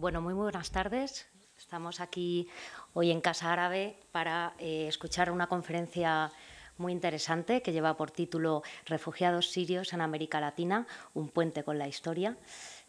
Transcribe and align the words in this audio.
Bueno, 0.00 0.20
muy 0.20 0.32
buenas 0.32 0.70
tardes. 0.70 1.26
Estamos 1.58 1.98
aquí 1.98 2.46
hoy 2.94 3.10
en 3.10 3.20
Casa 3.20 3.52
Árabe 3.52 3.96
para 4.12 4.54
eh, 4.60 4.86
escuchar 4.86 5.28
una 5.28 5.48
conferencia 5.48 6.30
muy 6.76 6.92
interesante 6.92 7.62
que 7.62 7.72
lleva 7.72 7.96
por 7.96 8.12
título 8.12 8.62
Refugiados 8.86 9.50
sirios 9.50 9.92
en 9.92 10.00
América 10.00 10.40
Latina, 10.40 10.86
un 11.14 11.28
puente 11.30 11.64
con 11.64 11.78
la 11.78 11.88
historia. 11.88 12.36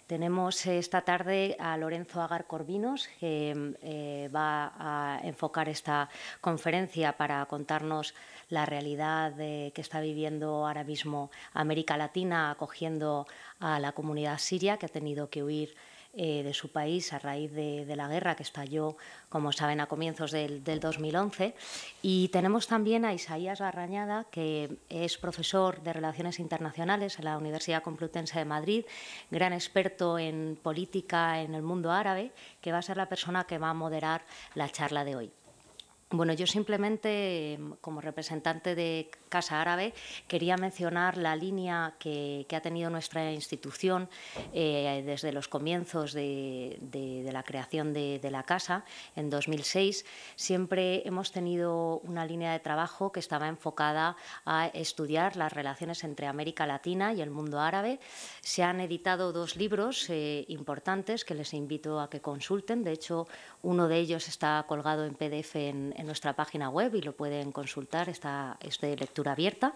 Tenemos 0.05 0.63
esta 0.67 1.01
tarde 1.01 1.57
a 1.59 1.77
Lorenzo 1.77 2.21
Agar 2.21 2.45
Corvinos, 2.45 3.09
que 3.19 3.73
eh, 3.81 4.29
va 4.33 4.73
a 4.77 5.19
enfocar 5.23 5.67
esta 5.67 6.09
conferencia 6.41 7.17
para 7.17 7.43
contarnos 7.47 8.13
la 8.49 8.67
realidad 8.67 9.35
que 9.35 9.81
está 9.81 9.99
viviendo 9.99 10.67
ahora 10.67 10.83
mismo 10.83 11.31
América 11.53 11.97
Latina, 11.97 12.51
acogiendo 12.51 13.25
a 13.59 13.79
la 13.79 13.93
comunidad 13.93 14.37
siria 14.37 14.77
que 14.77 14.85
ha 14.85 14.89
tenido 14.89 15.31
que 15.31 15.41
huir 15.41 15.75
eh, 16.21 16.43
de 16.43 16.53
su 16.53 16.69
país 16.69 17.13
a 17.13 17.19
raíz 17.19 17.49
de, 17.53 17.95
la 17.95 18.09
guerra 18.09 18.35
que 18.35 18.43
estalló, 18.43 18.97
como 19.29 19.53
saben, 19.53 19.79
a 19.79 19.85
comienzos 19.85 20.31
del, 20.31 20.61
2011. 20.65 21.55
Y 22.01 22.27
tenemos 22.27 22.67
también 22.67 23.05
a 23.05 23.13
Isaías 23.13 23.61
Barrañada, 23.61 24.25
que 24.29 24.79
es 24.89 25.17
profesor 25.17 25.81
de 25.81 25.93
Relaciones 25.93 26.39
Internacionales 26.39 27.19
en 27.19 27.23
la 27.23 27.37
Universidad 27.37 27.83
Complutense 27.83 28.37
de 28.37 28.43
Madrid, 28.43 28.83
gran 29.31 29.53
experto 29.53 30.19
en 30.19 30.59
política 30.61 31.41
en 31.41 31.55
el 31.55 31.61
mundo 31.61 31.89
árabe, 31.89 32.33
que 32.59 32.73
va 32.73 32.79
a 32.79 32.81
ser 32.81 32.97
la 32.97 33.07
persona 33.07 33.45
que 33.45 33.57
va 33.57 33.69
a 33.69 33.73
moderar 33.73 34.25
la 34.55 34.67
charla 34.67 35.05
de 35.05 35.15
hoy. 35.15 35.31
Bueno, 36.11 36.33
yo 36.33 36.47
simplemente, 36.47 37.59
como 37.79 38.01
representante 38.01 38.75
de 38.75 39.09
Casa 39.29 39.61
Árabe, 39.61 39.93
quería 40.27 40.57
mencionar 40.57 41.17
la 41.17 41.35
línea 41.35 41.93
que, 41.99 42.45
ha 42.51 42.61
tenido 42.61 42.89
nuestra 42.89 43.31
institución 43.31 44.09
eh, 44.53 45.03
desde 45.05 45.31
los 45.31 45.47
comienzos 45.47 46.13
de, 46.13 47.29
la 47.31 47.43
creación 47.43 47.93
de, 47.93 48.19
la 48.29 48.43
casa 48.43 48.83
en 49.15 49.29
2006. 49.29 50.05
Siempre 50.35 51.07
hemos 51.07 51.31
tenido 51.31 51.99
una 51.99 52.25
línea 52.25 52.51
de 52.51 52.59
trabajo 52.59 53.11
que 53.11 53.19
estaba 53.19 53.47
enfocada 53.47 54.17
a 54.45 54.67
estudiar 54.67 55.37
las 55.37 55.53
relaciones 55.53 56.03
entre 56.03 56.27
América 56.27 56.67
Latina 56.67 57.13
y 57.13 57.21
el 57.21 57.29
mundo 57.29 57.59
árabe. 57.59 57.99
Se 58.41 58.63
han 58.63 58.79
editado 58.81 59.31
dos 59.31 59.55
libros 59.55 60.09
eh, 60.09 60.45
importantes 60.49 61.23
que 61.23 61.35
les 61.35 61.53
invito 61.53 61.99
a 61.99 62.09
que 62.09 62.19
consulten. 62.19 62.83
De 62.83 62.91
hecho, 62.91 63.27
uno 63.61 63.87
de 63.87 63.97
ellos 63.97 64.27
está 64.27 64.65
colgado 64.67 65.05
en 65.05 65.13
PDF 65.13 65.55
en 65.55 65.93
en 65.99 66.05
nuestra 66.05 66.33
página 66.33 66.69
web 66.69 66.95
y 66.95 67.01
lo 67.01 67.13
pueden 67.13 67.51
consultar, 67.51 68.09
está, 68.09 68.57
es 68.61 68.79
de 68.79 68.95
abierta. 69.27 69.73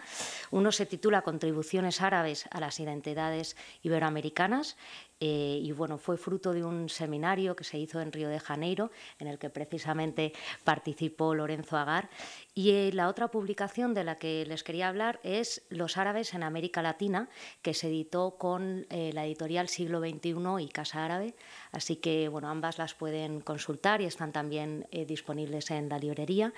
Uno 0.52 0.72
se 0.72 0.86
titula 0.86 1.23
Contribuciones 1.23 2.02
árabes 2.02 2.45
a 2.52 2.59
las 2.59 2.80
identidades 2.80 3.58
iberoamericanas 3.81 4.77
eh, 5.25 5.61
y 5.63 5.71
bueno, 5.71 5.97
fue 5.97 6.17
fruto 6.17 6.52
de 6.52 6.66
un 6.66 6.89
seminario 6.89 7.55
que 7.55 7.63
se 7.63 7.77
hizo 7.77 8.02
en 8.02 8.11
Río 8.11 8.27
de 8.27 8.41
Janeiro, 8.41 8.91
en 9.19 9.27
el 9.27 9.39
que 9.39 9.49
precisamente 9.49 10.33
participó 10.66 11.33
Lorenzo 11.33 11.77
Agar. 11.77 12.09
Y 12.53 12.71
eh, 12.71 12.91
la 12.91 13.07
otra 13.07 13.29
publicación 13.29 13.94
de 13.94 14.03
la 14.03 14.17
que 14.17 14.45
les 14.45 14.66
quería 14.66 14.89
hablar 14.89 15.21
es 15.23 15.61
Los 15.69 15.95
árabes 15.95 16.33
en 16.33 16.44
América 16.44 16.81
Latina, 16.81 17.29
que 17.61 17.73
se 17.73 17.88
editó 17.88 18.35
con 18.38 18.85
eh, 18.89 19.11
la 19.13 19.25
editorial 19.25 19.69
Siglo 19.69 20.01
XXI 20.01 20.35
y 20.59 20.67
Casa 20.67 21.05
Árabe. 21.05 21.35
Así 21.71 21.95
que 21.95 22.27
bueno, 22.27 22.49
ambas 22.49 22.77
las 22.77 22.94
pueden 22.94 23.39
consultar 23.39 24.01
y 24.01 24.05
están 24.05 24.33
también 24.33 24.85
disponibles 25.07 25.71
en 25.71 25.88
la 25.88 25.99
librería. 25.99 26.53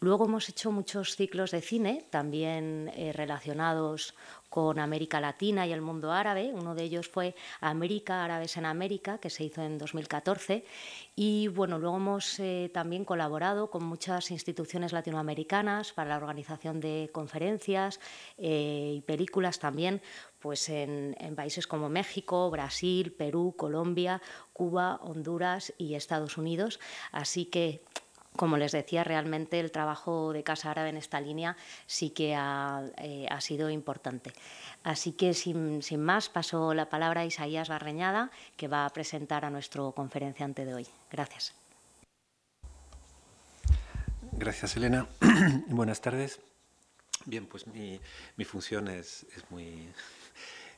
Luego 0.00 0.24
hemos 0.24 0.48
hecho 0.48 0.72
muchos 0.72 1.16
ciclos 1.16 1.50
de 1.50 1.60
cine, 1.60 2.06
también 2.10 2.90
relacionados 3.12 4.14
con 4.48 4.78
América 4.78 5.20
Latina 5.20 5.66
y 5.66 5.72
el 5.72 5.80
mundo 5.80 6.12
árabe. 6.12 6.52
Uno 6.52 6.74
de 6.74 6.84
ellos 6.84 7.08
fue 7.08 7.34
América, 7.60 8.24
Árabes 8.24 8.56
en 8.56 8.66
América, 8.66 9.18
que 9.18 9.30
se 9.30 9.44
hizo 9.44 9.62
en 9.62 9.78
2014. 9.78 10.64
Y 11.14 11.48
bueno, 11.48 11.78
luego 11.78 11.96
hemos 11.96 12.38
eh, 12.40 12.70
también 12.72 13.04
colaborado 13.04 13.70
con 13.70 13.84
muchas 13.84 14.30
instituciones 14.30 14.92
latinoamericanas 14.92 15.92
para 15.92 16.10
la 16.10 16.16
organización 16.16 16.80
de 16.80 17.10
conferencias 17.12 18.00
eh, 18.38 18.94
y 18.96 19.00
películas 19.02 19.58
también 19.58 20.02
pues 20.38 20.68
en, 20.68 21.16
en, 21.18 21.34
países 21.34 21.66
como 21.66 21.88
México, 21.88 22.50
Brasil, 22.50 23.12
Perú, 23.12 23.54
Colombia, 23.56 24.22
Cuba, 24.52 25.00
Honduras 25.02 25.72
y 25.76 25.94
Estados 25.94 26.38
Unidos. 26.38 26.78
Así 27.10 27.46
que 27.46 27.82
como 28.36 28.56
les 28.56 28.72
decía, 28.72 29.04
realmente 29.04 29.60
el 29.60 29.70
trabajo 29.70 30.32
de 30.32 30.42
Casa 30.42 30.70
Árabe 30.70 30.90
en 30.90 30.96
esta 30.96 31.20
línea 31.20 31.56
sí 31.86 32.10
que 32.10 32.34
ha, 32.34 32.84
eh, 32.98 33.28
sido 33.40 33.70
importante. 33.70 34.32
Así 34.84 35.12
que, 35.12 35.34
sin, 35.34 35.82
más, 35.98 36.28
paso 36.28 36.74
la 36.74 36.88
palabra 36.88 37.22
a 37.22 37.26
Isaías 37.26 37.68
Barreñada, 37.68 38.30
que 38.56 38.68
va 38.68 38.86
a 38.86 38.90
presentar 38.90 39.44
a 39.44 39.50
nuestro 39.50 39.92
conferenciante 39.92 40.64
de 40.64 40.74
hoy. 40.74 40.86
Gracias. 41.10 41.54
Gracias, 44.32 44.76
Elena. 44.76 45.06
Buenas 45.68 46.00
tardes. 46.00 46.40
Bien, 47.24 47.46
pues 47.46 47.66
mi, 47.66 47.98
función 48.44 48.88
es, 48.88 49.26
muy, 49.50 49.88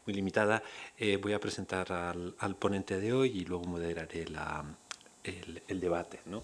muy 0.06 0.14
limitada. 0.14 0.62
Eh, 0.96 1.16
voy 1.16 1.34
a 1.34 1.40
presentar 1.40 1.92
al, 1.92 2.56
ponente 2.58 2.98
de 2.98 3.12
hoy 3.12 3.30
y 3.40 3.44
luego 3.44 3.64
moderaré 3.64 4.22
el, 4.22 5.62
el, 5.68 5.80
debate. 5.80 6.20
¿no? 6.24 6.42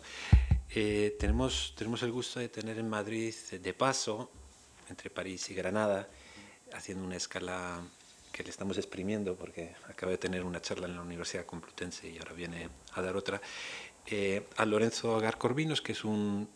Eh, 0.70 1.16
tenemos, 1.18 1.74
tenemos 1.76 2.02
el 2.02 2.12
gusto 2.12 2.40
de 2.40 2.48
tener 2.48 2.78
en 2.78 2.88
Madrid, 2.88 3.34
de 3.50 3.74
paso, 3.74 4.30
entre 4.88 5.10
París 5.10 5.48
y 5.50 5.54
Granada, 5.54 6.08
haciendo 6.72 7.04
una 7.04 7.16
escala 7.16 7.82
que 8.32 8.42
le 8.42 8.50
estamos 8.50 8.76
exprimiendo 8.78 9.36
porque 9.36 9.74
acaba 9.88 10.10
de 10.10 10.18
tener 10.18 10.42
una 10.42 10.60
charla 10.60 10.88
en 10.88 10.96
la 10.96 11.02
Universidad 11.02 11.46
Complutense 11.46 12.08
y 12.10 12.18
ahora 12.18 12.32
viene 12.32 12.68
a 12.94 13.00
dar 13.00 13.16
otra, 13.16 13.40
eh, 14.06 14.48
a 14.56 14.64
Lorenzo 14.64 15.14
Agar 15.14 15.38
Corvinos, 15.38 15.80
que 15.80 15.92
es 15.92 16.04
un, 16.04 16.48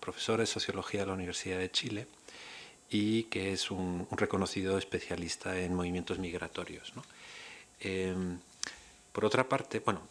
profesor 0.00 0.40
de 0.40 0.46
sociología 0.46 1.00
de 1.00 1.06
la 1.06 1.12
Universidad 1.12 1.58
de 1.58 1.70
Chile 1.70 2.08
y 2.90 3.24
que 3.24 3.52
es 3.52 3.70
un, 3.70 4.08
reconocido 4.10 4.76
especialista 4.76 5.56
en 5.56 5.74
movimientos 5.74 6.18
migratorios. 6.18 6.92
Eh, 7.78 8.12
por 9.12 9.24
otra 9.24 9.48
parte, 9.48 9.78
bueno, 9.78 10.02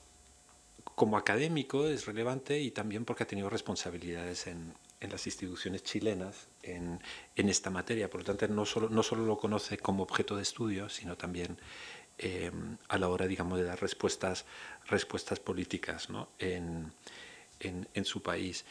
como 1.00 1.16
académico 1.16 1.88
es 1.88 2.06
relevante 2.08 2.60
y 2.60 2.72
también 2.72 3.06
porque 3.06 3.24
ha 3.24 3.26
tenido 3.26 3.50
responsabilidades 3.50 4.48
en, 4.48 4.74
las 5.00 5.26
instituciones 5.28 5.82
chilenas 5.82 6.50
en, 6.62 7.00
esta 7.38 7.70
materia. 7.70 8.10
Por 8.10 8.20
lo 8.20 8.26
tanto, 8.26 8.50
no 8.50 8.66
solo, 8.66 8.90
no 8.90 9.02
solo 9.02 9.26
lo 9.26 9.38
conoce 9.38 9.78
como 9.78 10.04
objeto 10.04 10.36
de 10.36 10.42
estudio, 10.42 10.90
sino 10.90 11.16
también 11.16 11.58
eh, 12.18 12.52
a 12.90 12.98
la 12.98 13.08
hora, 13.08 13.28
digamos, 13.28 13.58
de 13.60 13.64
dar 13.64 13.80
respuestas, 13.80 14.44
respuestas 14.88 15.40
políticas 15.40 16.10
en, 16.38 16.92
su 18.04 18.22
país. 18.22 18.66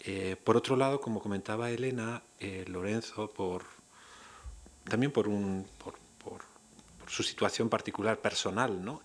Eh, 0.00 0.34
por 0.42 0.56
otro 0.56 0.74
lado, 0.74 1.00
como 1.00 1.20
comentaba 1.20 1.70
Elena, 1.70 2.24
eh, 2.40 2.64
Lorenzo, 2.66 3.30
por, 3.30 3.62
también 4.82 5.12
por, 5.12 5.28
un, 5.28 5.64
por, 5.78 5.94
su 7.06 7.22
situación 7.22 7.68
particular 7.68 8.20
personal, 8.20 8.84
¿no? 8.84 9.02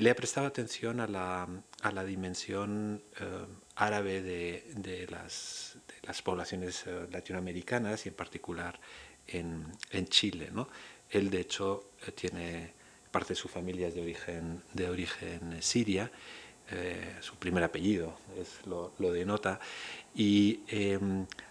Le 0.00 0.10
prestado 0.14 0.46
atención 0.46 1.00
a 1.00 1.06
la, 1.06 1.48
a 1.82 1.92
la 1.92 2.04
dimensión 2.04 3.02
eh, 3.20 3.46
árabe 3.76 4.22
de, 4.22 4.64
de, 4.76 5.06
las, 5.06 5.78
las, 6.02 6.20
poblaciones 6.22 6.84
eh, 6.86 7.06
latinoamericanas 7.12 8.06
y 8.06 8.08
en 8.08 8.14
particular 8.14 8.78
en, 9.26 9.64
en 9.90 10.06
Chile. 10.08 10.48
¿no? 10.52 10.68
Él, 11.10 11.30
de 11.30 11.40
hecho, 11.40 11.90
eh, 12.06 12.12
tiene 12.12 12.72
parte 13.10 13.30
de 13.30 13.36
su 13.36 13.48
familia 13.48 13.88
es 13.88 13.94
de 13.94 14.02
origen, 14.02 14.62
de 14.72 14.90
origen 14.90 15.62
siria, 15.62 16.10
su 17.20 17.36
primer 17.36 17.62
apellido 17.62 18.16
es, 18.40 18.66
lo, 18.66 18.94
lo 18.98 19.12
denota, 19.12 19.60
y 20.16 20.60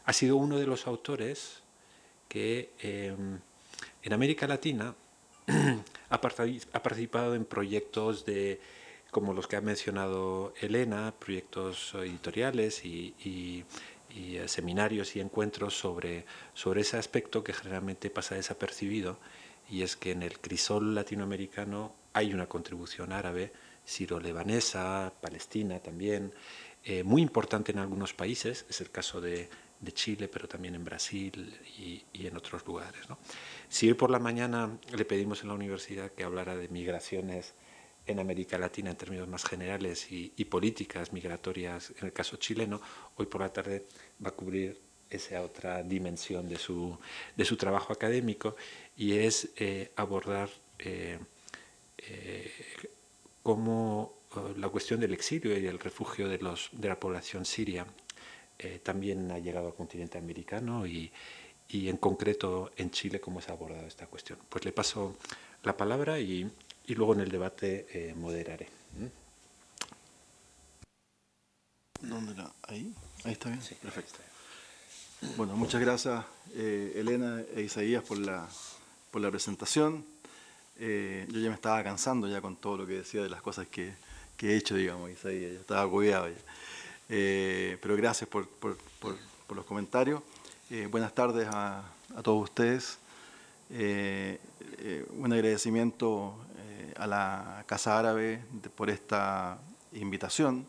ha 0.03 0.11
sido 0.11 0.35
uno 0.35 0.57
de 0.57 0.65
los 0.65 0.87
autores 0.87 1.61
que 2.27 2.71
en 2.77 4.13
América 4.13 4.47
Latina 4.47 4.95
ha 6.09 6.21
participado 6.21 7.35
en 7.35 7.45
proyectos 7.45 8.25
de 8.25 8.59
como 9.13 9.33
los 9.33 9.47
que 9.47 9.55
ha 9.55 9.61
mencionado 9.61 10.53
Elena, 10.59 11.13
proyectos 11.17 11.93
editoriales 11.93 12.83
y, 12.83 13.63
eh, 14.09 14.47
seminarios 14.47 15.15
y 15.15 15.21
encuentros 15.21 15.77
sobre, 15.77 16.25
sobre 16.53 16.81
ese 16.81 16.97
aspecto 16.97 17.43
que 17.43 17.53
generalmente 17.53 18.09
pasa 18.09 18.35
desapercibido 18.35 19.17
y 19.69 19.83
es 19.83 19.95
que 19.95 20.11
en 20.11 20.23
el 20.23 20.39
crisol 20.39 20.95
latinoamericano 20.95 21.93
hay 22.13 22.33
una 22.33 22.47
contribución 22.47 23.13
árabe, 23.13 23.53
siro-lebanesa, 23.85 25.13
palestina 25.21 25.79
también, 25.79 26.33
eh, 26.83 27.03
muy 27.03 27.21
importante 27.21 27.71
en 27.71 27.79
algunos 27.79 28.13
países, 28.13 28.65
es 28.69 28.81
el 28.81 28.91
caso 28.91 29.21
de, 29.21 29.49
de 29.83 29.91
Chile, 29.91 30.27
pero 30.27 30.47
también 30.47 30.75
en 30.75 30.83
Brasil 30.83 31.53
y, 31.77 32.03
en 32.25 32.37
otros 32.37 32.65
lugares. 32.65 33.05
Si 33.69 33.87
hoy 33.87 33.93
por 33.93 34.09
la 34.09 34.19
mañana 34.19 34.77
le 34.95 35.05
pedimos 35.05 35.41
en 35.41 35.49
la 35.49 35.55
universidad 35.55 36.11
que 36.11 36.23
hablara 36.23 36.55
de 36.55 36.69
migraciones 36.69 37.53
en 38.05 38.19
América 38.19 38.57
Latina 38.57 38.91
en 38.91 38.97
términos 38.97 39.27
más 39.27 39.43
generales 39.43 40.07
y, 40.11 40.29
políticas 40.45 41.11
migratorias 41.13 41.91
en 41.99 42.05
el 42.05 42.13
caso 42.13 42.37
chileno, 42.37 42.81
hoy 43.17 43.25
por 43.25 43.41
la 43.41 43.51
tarde 43.51 43.85
va 44.23 44.29
a 44.29 44.35
cubrir 44.35 44.79
esa 45.09 45.41
otra 45.41 45.83
dimensión 45.83 46.49
de 46.49 46.57
su, 46.57 46.97
de 47.35 47.45
su 47.45 47.55
trabajo 47.55 47.93
académico 47.93 48.55
y 48.97 49.17
es 49.17 49.49
eh, 49.57 49.91
abordar 49.95 50.49
eh, 50.79 51.19
eh, 51.97 52.51
cómo 53.43 54.23
la 54.57 54.69
cuestión 54.69 54.99
del 54.99 55.13
exilio 55.13 55.55
y 55.55 55.61
del 55.61 55.79
refugio 55.79 56.27
de, 56.27 56.39
los, 56.39 56.69
de 56.71 56.87
la 56.87 56.99
población 56.99 57.45
siria 57.45 57.85
eh, 58.59 58.79
también 58.83 59.31
ha 59.31 59.39
llegado 59.39 59.67
al 59.67 59.75
continente 59.75 60.17
americano 60.17 60.85
y, 60.85 61.11
y, 61.69 61.89
en 61.89 61.97
concreto 61.97 62.71
en 62.77 62.91
Chile 62.91 63.19
cómo 63.19 63.41
se 63.41 63.51
ha 63.51 63.53
abordado 63.53 63.87
esta 63.87 64.07
cuestión. 64.07 64.39
Pues 64.49 64.65
le 64.65 64.71
paso 64.71 65.15
la 65.63 65.75
palabra 65.75 66.19
y, 66.19 66.49
y 66.85 66.95
luego 66.95 67.13
en 67.13 67.21
el 67.21 67.29
debate 67.29 67.87
eh, 67.91 68.13
moderaré. 68.15 68.67
¿Dónde 72.01 72.35
la? 72.35 72.51
¿Ahí? 72.63 72.93
Ahí 73.23 73.31
está 73.31 73.49
bien. 73.49 73.61
Sí, 73.61 73.75
perfecto. 73.75 74.19
Bueno, 75.37 75.55
muchas 75.55 75.79
gracias 75.79 76.25
eh, 76.53 76.93
Elena 76.95 77.41
e 77.55 77.61
Isaías 77.61 78.03
por 78.03 78.17
la, 78.17 78.47
por 79.09 79.21
la 79.21 79.31
presentación. 79.31 80.05
Eh, 80.77 81.25
yo 81.31 81.39
ya 81.39 81.49
me 81.49 81.55
estaba 81.55 81.81
cansando 81.83 82.27
ya 82.27 82.41
con 82.41 82.57
todo 82.57 82.77
lo 82.77 82.87
que 82.87 82.93
decía 82.93 83.23
de 83.23 83.29
las 83.29 83.41
cosas 83.41 83.67
que, 83.67 83.93
que 84.35 84.51
he 84.51 84.57
hecho, 84.57 84.75
digamos, 84.75 85.09
Isaías, 85.09 85.53
ya 85.53 85.59
estaba 85.59 85.81
agobiado 85.81 86.27
ya. 86.27 86.35
Eh, 87.15 87.77
pero 87.79 87.95
gracias 87.95 88.27
por, 88.27 88.47
por, 88.47 88.75
los 89.55 89.65
comentarios. 89.65 90.23
buenas 90.89 91.13
tardes 91.13 91.47
a, 91.47 91.83
todos 92.23 92.41
ustedes. 92.49 92.97
un 93.69 95.31
agradecimiento 95.31 96.35
a 96.97 97.05
la 97.05 97.63
Casa 97.67 97.99
Árabe 97.99 98.41
por 98.75 98.89
esta 98.89 99.59
invitación. 99.91 100.65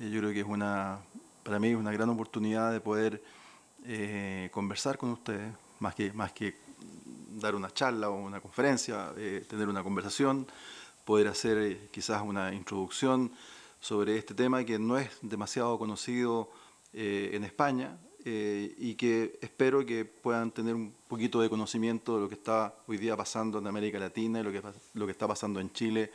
yo 0.00 0.18
creo 0.18 0.32
que 0.32 0.40
es 0.40 0.46
una, 0.46 0.98
para 1.44 1.60
mí 1.60 1.68
es 1.68 1.76
una 1.76 1.92
gran 1.92 2.08
oportunidad 2.08 2.72
de 2.72 2.80
poder 2.80 3.22
eh, 3.86 4.48
conversar 4.50 4.98
con 4.98 5.10
ustedes, 5.10 5.52
más 5.78 5.94
que, 5.94 6.12
más 6.12 6.32
que 6.32 6.56
dar 7.36 7.54
una 7.54 7.70
charla 7.70 8.10
o 8.10 8.16
una 8.16 8.40
conferencia, 8.40 9.12
eh, 9.16 9.44
tener 9.48 9.68
una 9.68 9.84
conversación, 9.84 10.44
poder 11.04 11.28
hacer 11.28 11.58
eh, 11.58 11.88
quizás 11.92 12.20
una 12.20 12.52
introducción 12.52 13.30
sobre 13.84 14.16
este 14.16 14.32
tema 14.32 14.64
que 14.64 14.78
no 14.78 14.96
es 14.96 15.10
demasiado 15.20 15.78
conocido 15.78 16.50
en 16.94 17.44
España 17.44 17.98
y 18.24 18.94
que 18.94 19.38
espero 19.42 19.84
que 19.84 20.06
puedan 20.06 20.50
tener 20.52 20.74
un 20.74 20.94
poquito 21.06 21.42
de 21.42 21.50
conocimiento 21.50 22.14
de 22.14 22.22
lo 22.22 22.28
que 22.30 22.36
está 22.36 22.74
hoy 22.86 22.96
día 22.96 23.14
pasando 23.14 23.58
en 23.58 23.66
América 23.66 23.98
Latina 23.98 24.40
y 24.40 24.42
lo 24.42 25.06
que, 25.06 25.12
está 25.12 25.28
pasando 25.28 25.60
en 25.60 25.70
Chile 25.74 26.10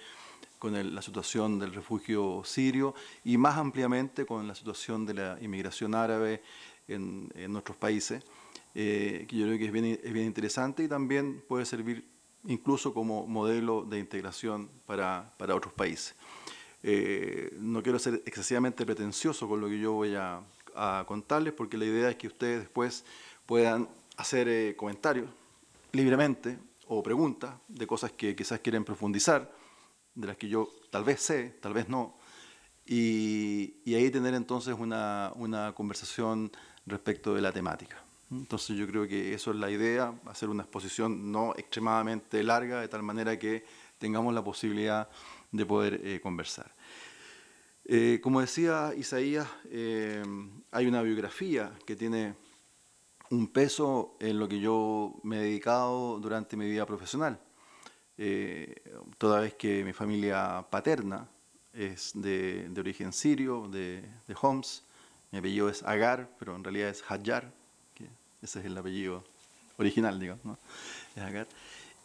con 0.58 0.96
la 0.96 1.02
situación 1.04 1.60
del 1.60 1.72
refugio 1.72 2.42
sirio 2.44 2.96
y 3.24 3.38
más 3.38 3.58
ampliamente 3.58 4.26
con 4.26 4.48
la 4.48 4.56
situación 4.56 5.06
de 5.06 5.14
la 5.14 5.38
inmigración 5.40 5.94
árabe 5.94 6.42
en, 6.88 7.30
nuestros 7.50 7.78
países, 7.78 8.24
eh, 8.74 9.28
que 9.30 9.36
yo 9.38 9.46
creo 9.46 9.60
que 9.60 9.66
es 9.66 9.72
bien, 9.72 9.86
es 9.86 10.12
bien 10.12 10.26
interesante 10.26 10.84
y 10.84 10.88
también 10.88 11.44
puede 11.48 11.66
servir 11.66 12.04
incluso 12.46 12.96
como 12.96 13.28
modelo 13.28 13.84
de 13.84 14.00
integración 14.00 14.72
para, 14.88 15.36
para 15.38 15.54
otros 15.54 15.74
países. 15.74 16.16
Eh, 16.82 17.56
no 17.60 17.84
quiero 17.84 18.00
ser 18.00 18.24
excesivamente 18.26 18.86
pretencioso 18.86 19.48
con 19.48 19.60
lo 19.60 19.68
que 19.68 19.80
yo 19.80 19.94
voy 19.94 20.16
a, 20.16 20.42
a 20.76 21.04
contarles, 21.08 21.54
porque 21.54 21.78
la 21.78 21.86
idea 21.86 22.10
es 22.10 22.16
que 22.16 22.28
ustedes 22.28 22.62
después 22.62 23.06
puedan 23.46 23.90
hacer 24.18 24.48
eh, 24.48 24.76
comentarios 24.76 25.30
libremente 25.92 26.58
o 26.88 27.02
preguntas 27.04 27.56
de 27.68 27.88
cosas 27.88 28.12
que 28.12 28.36
quizás 28.36 28.60
quieren 28.60 28.84
profundizar, 28.84 29.52
de 30.16 30.28
las 30.28 30.38
que 30.38 30.50
yo 30.50 30.70
tal 30.90 31.04
vez 31.04 31.22
sé, 31.22 31.58
tal 31.62 31.74
vez 31.74 31.88
no, 31.88 32.18
y, 32.86 33.94
ahí 33.94 34.10
tener 34.10 34.34
entonces 34.34 34.76
una, 34.78 35.32
una 35.36 35.74
conversación 35.74 36.52
respecto 36.86 37.36
de 37.36 37.42
la 37.42 37.52
temática. 37.52 38.04
Entonces 38.32 38.76
yo 38.78 38.88
creo 38.88 39.08
que 39.08 39.34
eso 39.34 39.52
es 39.52 39.58
la 39.58 39.70
idea, 39.70 40.14
hacer 40.26 40.50
una 40.50 40.64
exposición 40.64 41.32
no 41.32 41.54
extremadamente 41.56 42.44
larga, 42.44 42.82
de 42.82 42.88
tal 42.88 43.04
manera 43.04 43.38
que 43.38 43.66
tengamos 44.00 44.34
la 44.34 44.44
posibilidad 44.44 45.10
de 45.52 45.66
poder 45.66 46.02
eh, 46.04 46.20
conversar. 46.22 46.74
Eh, 47.86 48.20
como 48.22 48.42
decía 48.42 48.94
Isaías, 48.96 49.48
eh, 49.72 50.24
hay 50.72 50.88
una 50.88 51.02
biografía 51.02 51.72
que 51.86 51.96
tiene 51.96 52.36
un 53.32 53.48
peso 53.48 54.16
en 54.20 54.40
lo 54.40 54.48
que 54.48 54.60
yo 54.60 55.20
me 55.24 55.38
he 55.38 55.44
dedicado 55.44 56.20
durante 56.20 56.58
mi 56.58 56.70
vida 56.70 56.86
profesional. 56.86 57.40
toda 59.18 59.40
vez 59.42 59.54
que 59.54 59.84
mi 59.86 59.94
familia 59.94 60.66
paterna 60.70 61.28
es 61.74 62.12
de, 62.14 62.68
de 62.70 62.82
origen 62.82 63.14
sirio, 63.14 63.68
de, 63.70 64.02
de 64.28 64.36
Homs, 64.42 64.84
mi 65.32 65.40
apellido 65.40 65.70
es 65.70 65.84
Agar, 65.84 66.28
pero 66.40 66.56
en 66.56 66.64
realidad 66.64 66.90
es 66.90 67.04
Hajar, 67.08 67.52
que 67.94 68.06
ese 68.42 68.60
es 68.60 68.66
el 68.66 68.78
apellido 68.78 69.24
original, 69.78 70.20
digamos, 70.20 70.44
¿no? 70.44 70.58
es 71.16 71.24
Agar. 71.24 71.48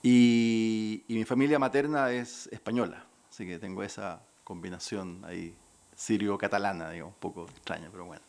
Y, 0.02 1.02
mi 1.08 1.24
familia 1.24 1.58
materna 1.58 2.12
es 2.12 2.46
española, 2.48 3.06
así 3.34 3.46
que 3.46 3.58
tengo 3.58 3.82
esa 3.82 4.22
combinación 4.44 5.24
ahí 5.24 5.54
sirio-catalana, 5.96 6.90
digamos, 6.90 7.14
un 7.14 7.20
poco 7.20 7.48
extraña, 7.48 7.88
pero 7.90 8.06
bueno. 8.06 8.22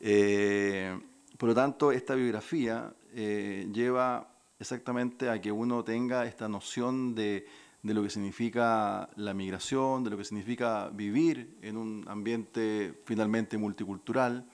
Eh, 0.00 0.98
por 1.36 1.48
lo 1.48 1.54
tanto, 1.54 1.90
esta 1.90 2.14
biografía 2.14 2.92
eh, 3.14 3.68
lleva 3.72 4.28
exactamente 4.58 5.28
a 5.28 5.40
que 5.40 5.50
uno 5.50 5.82
tenga 5.82 6.24
esta 6.24 6.48
noción 6.48 7.14
de 7.14 7.46
de 7.82 7.94
lo 7.94 8.02
que 8.02 8.10
significa 8.10 9.08
la 9.16 9.34
migración, 9.34 10.04
de 10.04 10.10
lo 10.10 10.16
que 10.16 10.24
significa 10.24 10.88
vivir 10.90 11.58
en 11.62 11.76
un 11.76 12.04
ambiente 12.06 13.02
finalmente 13.04 13.58
multicultural. 13.58 14.46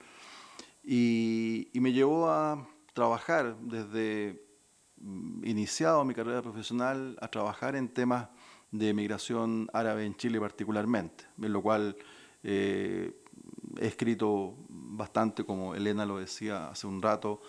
Y, 0.83 1.69
me 1.75 1.93
llevó 1.93 2.29
a 2.29 2.67
trabajar 2.93 3.55
desde 3.59 4.43
mm, 4.97 5.45
iniciado 5.45 6.03
mi 6.03 6.13
carrera 6.13 6.41
profesional, 6.41 7.17
a 7.21 7.27
trabajar 7.27 7.75
en 7.75 7.87
temas 7.87 8.29
de 8.71 8.93
migración 8.93 9.69
árabe 9.73 10.05
en 10.05 10.15
Chile 10.15 10.39
particularmente, 10.39 11.25
en 11.41 11.53
lo 11.53 11.61
cual 11.61 11.95
eh, 12.43 13.11
he 13.79 13.87
escrito 13.87 14.55
bastante, 14.69 15.43
como 15.43 15.75
Elena 15.75 16.05
lo 16.05 16.19
decía 16.19 16.69
hace 16.69 16.87
un 16.87 17.01
rato, 17.01 17.41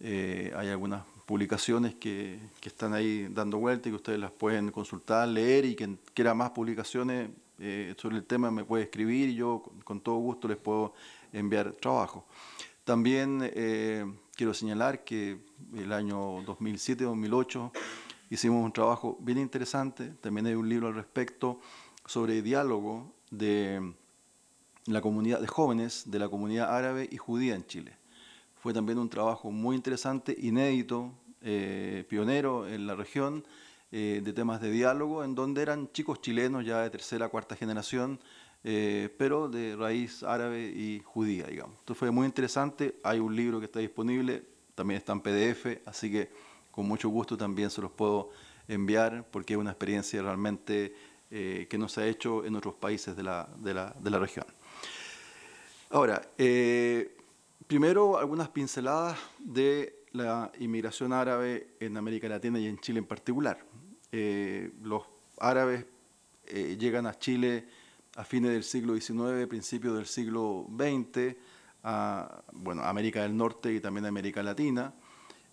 eh, 0.00 0.52
hay 0.56 0.68
algunas 0.68 1.04
publicaciones 1.26 1.94
que, 1.96 2.38
que, 2.60 2.68
están 2.68 2.94
ahí 2.94 3.28
dando 3.30 3.58
vuelta 3.58 3.88
y 3.88 3.92
que 3.92 3.96
ustedes 3.96 4.18
las 4.18 4.30
pueden 4.30 4.70
consultar, 4.70 5.28
leer 5.28 5.64
y 5.64 5.76
quien 5.76 5.98
quiera 6.14 6.32
más 6.34 6.50
publicaciones 6.50 7.30
eh, 7.58 7.94
sobre 7.98 8.16
el 8.16 8.24
tema 8.24 8.50
me 8.50 8.64
puede 8.64 8.84
escribir 8.84 9.30
y 9.30 9.34
yo 9.34 9.62
con, 9.84 10.00
todo 10.00 10.16
gusto 10.16 10.46
les 10.48 10.56
puedo 10.56 10.94
enviar 11.32 11.72
trabajo. 11.72 12.24
También 12.84 13.52
quiero 14.34 14.54
señalar 14.54 15.04
que 15.04 15.36
el 15.76 15.92
año 15.92 16.42
2007-2008 16.46 17.70
hicimos 18.30 18.64
un 18.64 18.72
trabajo 18.72 19.16
bien 19.20 19.38
interesante, 19.38 20.12
también 20.20 20.46
hay 20.46 20.54
un 20.54 20.68
libro 20.68 20.88
al 20.88 20.94
respecto 20.94 21.60
sobre 22.04 22.42
diálogo 22.42 23.12
de 23.30 23.94
la 24.86 25.00
comunidad 25.00 25.40
de 25.40 25.46
jóvenes 25.46 26.10
de 26.10 26.18
la 26.18 26.28
comunidad 26.28 26.74
árabe 26.74 27.08
y 27.10 27.18
judía 27.18 27.54
en 27.54 27.66
Chile. 27.66 27.96
Fue 28.56 28.72
también 28.72 28.98
un 28.98 29.08
trabajo 29.08 29.50
muy 29.50 29.76
interesante, 29.76 30.34
inédito, 30.38 31.12
eh, 31.42 32.04
pionero 32.08 32.66
en 32.66 32.86
la 32.86 32.96
región 32.96 33.44
eh, 33.92 34.20
de 34.24 34.32
temas 34.32 34.60
de 34.60 34.70
diálogo, 34.70 35.22
en 35.24 35.34
donde 35.34 35.62
eran 35.62 35.90
chicos 35.92 36.20
chilenos 36.20 36.64
ya 36.64 36.82
de 36.82 36.90
tercera, 36.90 37.28
cuarta 37.28 37.54
generación, 37.54 38.18
eh, 38.64 39.14
pero 39.16 39.48
de 39.48 39.76
raíz 39.76 40.22
árabe 40.22 40.66
y 40.68 41.00
judía, 41.04 41.46
digamos. 41.46 41.76
Entonces 41.78 41.98
fue 41.98 42.10
muy 42.10 42.26
interesante, 42.26 42.98
hay 43.04 43.20
un 43.20 43.36
libro 43.36 43.60
que 43.60 43.66
está 43.66 43.78
disponible, 43.78 44.42
también 44.74 44.98
está 44.98 45.12
en 45.12 45.20
PDF, 45.20 45.80
así 45.86 46.10
que 46.10 46.30
con 46.78 46.88
mucho 46.88 47.08
gusto 47.08 47.36
también 47.36 47.70
se 47.70 47.82
los 47.82 47.90
puedo 47.90 48.30
enviar, 48.68 49.26
porque 49.30 49.54
es 49.54 49.58
una 49.58 49.70
experiencia 49.70 50.22
realmente 50.22 50.94
que 51.28 51.76
no 51.78 51.90
se 51.90 52.00
ha 52.00 52.06
hecho 52.06 52.44
en 52.46 52.56
otros 52.56 52.74
países 52.74 53.14
de 53.14 53.22
la, 53.22 53.50
de 53.58 53.74
la, 53.74 53.94
de 54.00 54.10
la 54.10 54.18
región. 54.18 54.46
Ahora, 55.90 56.22
Primero, 57.68 58.18
algunas 58.18 58.48
pinceladas 58.48 59.18
de 59.38 60.06
la 60.12 60.50
inmigración 60.58 61.12
árabe 61.12 61.74
en 61.80 61.98
América 61.98 62.26
Latina 62.26 62.58
y 62.58 62.66
en 62.66 62.78
Chile 62.78 62.98
en 62.98 63.04
particular. 63.04 63.62
Eh, 64.10 64.72
los 64.80 65.02
árabes 65.38 65.84
eh, 66.46 66.78
llegan 66.80 67.06
a 67.06 67.18
Chile 67.18 67.68
a 68.16 68.24
fines 68.24 68.52
del 68.52 68.64
siglo 68.64 68.94
XIX, 68.94 69.46
principios 69.46 69.94
del 69.96 70.06
siglo 70.06 70.66
XX, 70.78 71.36
a 71.82 72.42
bueno, 72.52 72.84
América 72.84 73.20
del 73.20 73.36
Norte 73.36 73.70
y 73.74 73.80
también 73.80 74.06
a 74.06 74.08
América 74.08 74.42
Latina. 74.42 74.94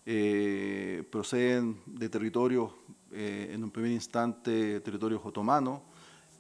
Eh, 0.06 1.04
proceden 1.10 1.82
de 1.86 2.10
territorios, 2.10 2.72
en 3.12 3.64
un 3.64 3.72
primer 3.72 3.92
instante, 3.92 4.82
territorios 4.82 5.22
otomanos, 5.24 5.80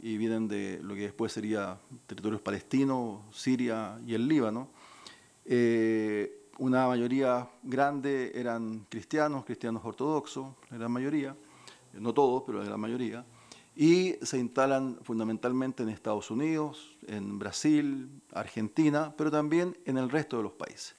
y 0.02 0.18
vienen 0.18 0.48
de 0.48 0.80
lo 0.84 0.94
que 0.94 1.02
después 1.02 1.32
sería 1.32 1.80
territorios 2.06 2.42
palestinos, 2.42 3.22
Siria 3.36 4.00
y 4.06 4.14
el 4.14 4.28
Líbano. 4.28 4.70
Eh, 5.46 6.50
una 6.58 6.88
mayoría 6.88 7.50
grande 7.64 8.32
eran 8.36 8.86
cristianos, 8.90 9.46
cristianos 9.46 9.84
ortodoxos, 9.84 10.48
la 10.70 10.78
gran 10.78 10.92
mayoría, 10.92 11.36
no 11.94 12.14
todos, 12.14 12.44
pero 12.46 12.60
la 12.60 12.66
gran 12.66 12.80
mayoría, 12.80 13.26
y 13.76 14.16
se 14.22 14.38
instalan 14.38 15.00
fundamentalmente 15.02 15.84
en 15.84 15.90
Estados 15.90 16.32
Unidos, 16.32 16.98
en 17.08 17.40
Brasil, 17.40 18.10
Argentina, 18.32 19.14
pero 19.18 19.32
también 19.32 19.78
en 19.86 19.98
el 19.98 20.10
resto 20.10 20.38
de 20.38 20.44
los 20.44 20.54
países. 20.54 20.96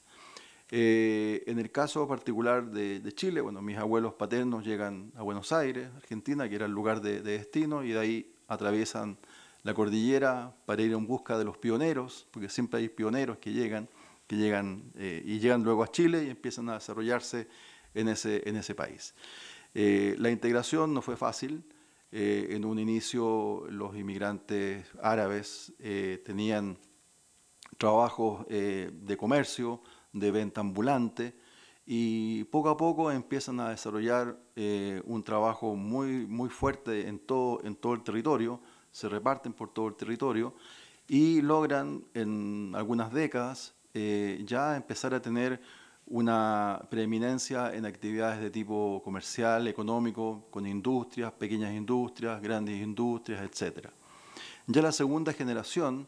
Eh, 0.71 1.45
en 1.47 1.61
el 1.61 1.71
caso 1.71 2.09
particular 2.09 2.71
de, 2.71 3.13
Chile, 3.15 3.41
bueno, 3.41 3.63
mis 3.63 3.77
abuelos 3.77 4.15
paternos 4.15 4.65
llegan 4.65 5.13
a 5.15 5.23
Buenos 5.23 5.53
Aires, 5.53 5.89
Argentina, 5.97 6.49
que 6.49 6.57
era 6.57 6.67
el 6.67 6.73
lugar 6.73 7.01
de, 7.01 7.23
de 7.23 7.39
destino, 7.39 7.85
y 7.85 7.91
de 7.91 7.99
ahí 7.99 8.35
atraviesan 8.49 9.19
la 9.63 9.75
cordillera 9.75 10.55
para 10.65 10.83
ir 10.83 10.93
en 10.93 11.07
busca 11.07 11.39
de 11.39 11.45
los 11.45 11.57
pioneros, 11.57 12.27
porque 12.31 12.49
siempre 12.49 12.81
hay 12.81 12.89
pioneros 12.89 13.39
que 13.39 13.53
llegan, 13.53 13.89
que 14.27 14.37
llegan 14.37 14.91
eh, 14.97 15.23
y 15.25 15.39
llegan 15.39 15.63
luego 15.63 15.85
a 15.85 15.91
Chile 15.91 16.25
y 16.25 16.31
empiezan 16.31 16.69
a 16.69 16.75
desarrollarse 16.75 17.49
en 17.95 18.09
ese, 18.09 18.75
país. 18.75 19.15
Eh, 19.75 20.15
la 20.19 20.31
integración 20.31 20.93
no 20.93 21.01
fue 21.01 21.17
fácil. 21.17 21.65
En 22.13 22.65
un 22.65 22.79
inicio 22.79 23.67
los 23.69 23.97
inmigrantes 23.97 24.87
árabes 25.03 25.75
tenían 26.25 26.79
trabajos 27.77 28.47
de 28.49 29.17
comercio, 29.19 29.83
de 30.19 30.31
venta 30.31 30.61
ambulante, 30.61 31.35
y 31.87 32.45
poco 32.45 32.69
a 32.69 32.77
poco 32.77 33.13
empiezan 33.13 33.61
a 33.61 33.71
desarrollar 33.71 34.37
un 35.05 35.23
trabajo 35.23 35.77
muy, 35.77 36.27
muy 36.27 36.49
fuerte 36.49 37.07
en 37.07 37.21
todo, 37.21 37.63
en 37.63 37.77
todo 37.77 37.95
el 37.95 38.03
territorio, 38.03 38.61
se 38.91 39.09
reparten 39.09 39.53
por 39.53 39.73
todo 39.73 39.89
el 39.89 39.95
territorio 39.95 40.55
y 41.07 41.43
logran 41.43 42.03
en 42.15 42.73
algunas 42.75 43.13
décadas 43.13 43.75
eh, 43.93 44.43
ya 44.47 44.77
empezar 44.77 45.15
a 45.15 45.21
tener 45.21 45.61
una 46.07 46.81
preeminencia 46.89 47.75
en 47.75 47.85
actividades 47.85 48.41
de 48.41 48.51
tipo 48.51 49.03
comercial, 49.05 49.67
económico, 49.69 50.47
con 50.51 50.67
industrias, 50.67 51.33
pequeñas 51.33 51.75
industrias, 51.75 52.41
grandes 52.41 52.81
industrias, 52.81 53.43
etc. 53.43 53.89
Ya 54.67 54.83
la 54.83 54.93
segunda 54.93 55.33
generación 55.33 56.07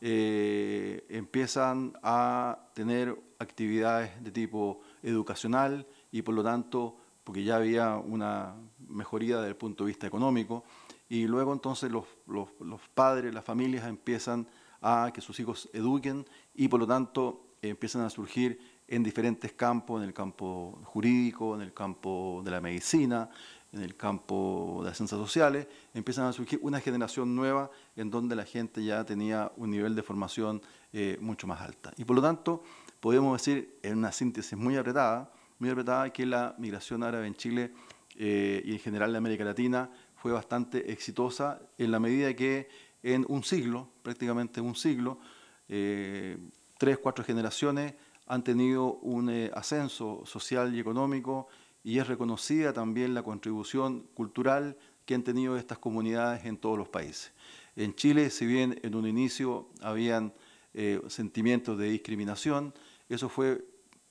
eh, 0.00 1.04
empiezan 1.10 1.92
a 2.02 2.70
tener 2.74 3.16
actividades 3.38 4.22
de 4.22 4.30
tipo 4.30 4.80
educacional 5.02 5.86
y 6.10 6.22
por 6.22 6.34
lo 6.34 6.42
tanto, 6.42 6.96
porque 7.24 7.44
ya 7.44 7.56
había 7.56 7.96
una 7.96 8.54
mejoría 8.88 9.36
desde 9.36 9.50
el 9.50 9.56
punto 9.56 9.84
de 9.84 9.88
vista 9.88 10.06
económico, 10.06 10.64
y 11.08 11.26
luego 11.26 11.52
entonces 11.52 11.90
los, 11.90 12.04
los, 12.26 12.48
los, 12.60 12.80
padres, 12.94 13.34
las 13.34 13.44
familias 13.44 13.86
empiezan 13.86 14.46
a 14.80 15.10
que 15.12 15.20
sus 15.20 15.38
hijos 15.40 15.68
eduquen 15.72 16.24
y 16.54 16.68
por 16.68 16.80
lo 16.80 16.86
tanto 16.86 17.56
empiezan 17.60 18.02
a 18.02 18.10
surgir 18.10 18.58
en 18.88 19.02
diferentes 19.02 19.52
campos, 19.52 20.02
en 20.02 20.08
el 20.08 20.14
campo 20.14 20.80
jurídico, 20.84 21.54
en 21.54 21.60
el 21.62 21.72
campo 21.72 22.42
de 22.44 22.50
la 22.50 22.60
medicina, 22.60 23.30
en 23.72 23.82
el 23.82 23.96
campo 23.96 24.78
de 24.80 24.88
las 24.88 24.96
ciencias 24.96 25.20
sociales, 25.20 25.66
empiezan 25.94 26.26
a 26.26 26.32
surgir 26.32 26.58
una 26.62 26.80
generación 26.80 27.34
nueva 27.34 27.70
en 27.96 28.10
donde 28.10 28.34
la 28.34 28.44
gente 28.44 28.82
ya 28.82 29.04
tenía 29.04 29.52
un 29.56 29.70
nivel 29.70 29.94
de 29.94 30.02
formación 30.02 30.60
eh, 30.92 31.16
mucho 31.20 31.46
más 31.46 31.60
alta. 31.60 31.92
Y 31.96 32.04
por 32.04 32.16
lo 32.16 32.22
tanto, 32.22 32.62
podemos 32.98 33.40
decir 33.40 33.78
en 33.82 33.98
una 33.98 34.12
síntesis 34.12 34.58
muy 34.58 34.76
apretada, 34.76 35.32
muy 35.58 35.70
apretada 35.70 36.12
que 36.12 36.26
la 36.26 36.54
migración 36.58 37.02
árabe 37.02 37.26
en 37.26 37.34
Chile 37.34 37.72
eh, 38.16 38.62
y 38.64 38.72
en 38.72 38.78
general 38.80 39.10
en 39.10 39.16
América 39.16 39.44
Latina 39.44 39.90
fue 40.16 40.32
bastante 40.32 40.90
exitosa 40.90 41.60
en 41.78 41.92
la 41.92 42.00
medida 42.00 42.34
que 42.34 42.68
en 43.02 43.24
un 43.28 43.44
siglo, 43.44 43.88
prácticamente 44.02 44.60
un 44.60 44.74
siglo, 44.74 45.20
eh, 45.68 46.36
tres, 46.76 46.98
cuatro 46.98 47.24
generaciones 47.24 47.94
han 48.26 48.42
tenido 48.44 48.94
un 48.94 49.30
ascenso 49.54 50.22
social 50.24 50.74
y 50.74 50.80
económico 50.80 51.48
y 51.82 51.98
es 51.98 52.06
reconocida 52.06 52.72
también 52.72 53.14
la 53.14 53.22
contribución 53.22 54.06
cultural 54.14 54.76
que 55.04 55.14
han 55.14 55.22
tenido 55.22 55.56
estas 55.56 55.78
comunidades 55.78 56.44
en 56.44 56.56
todos 56.56 56.78
los 56.78 56.88
países. 56.88 57.32
En 57.76 57.94
Chile, 57.94 58.30
si 58.30 58.46
bien 58.46 58.78
en 58.82 58.94
un 58.94 59.06
inicio 59.06 59.68
habían 59.80 60.32
eh, 60.74 61.00
sentimientos 61.08 61.78
de 61.78 61.90
discriminación, 61.90 62.74
eso 63.08 63.28
fue 63.28 63.64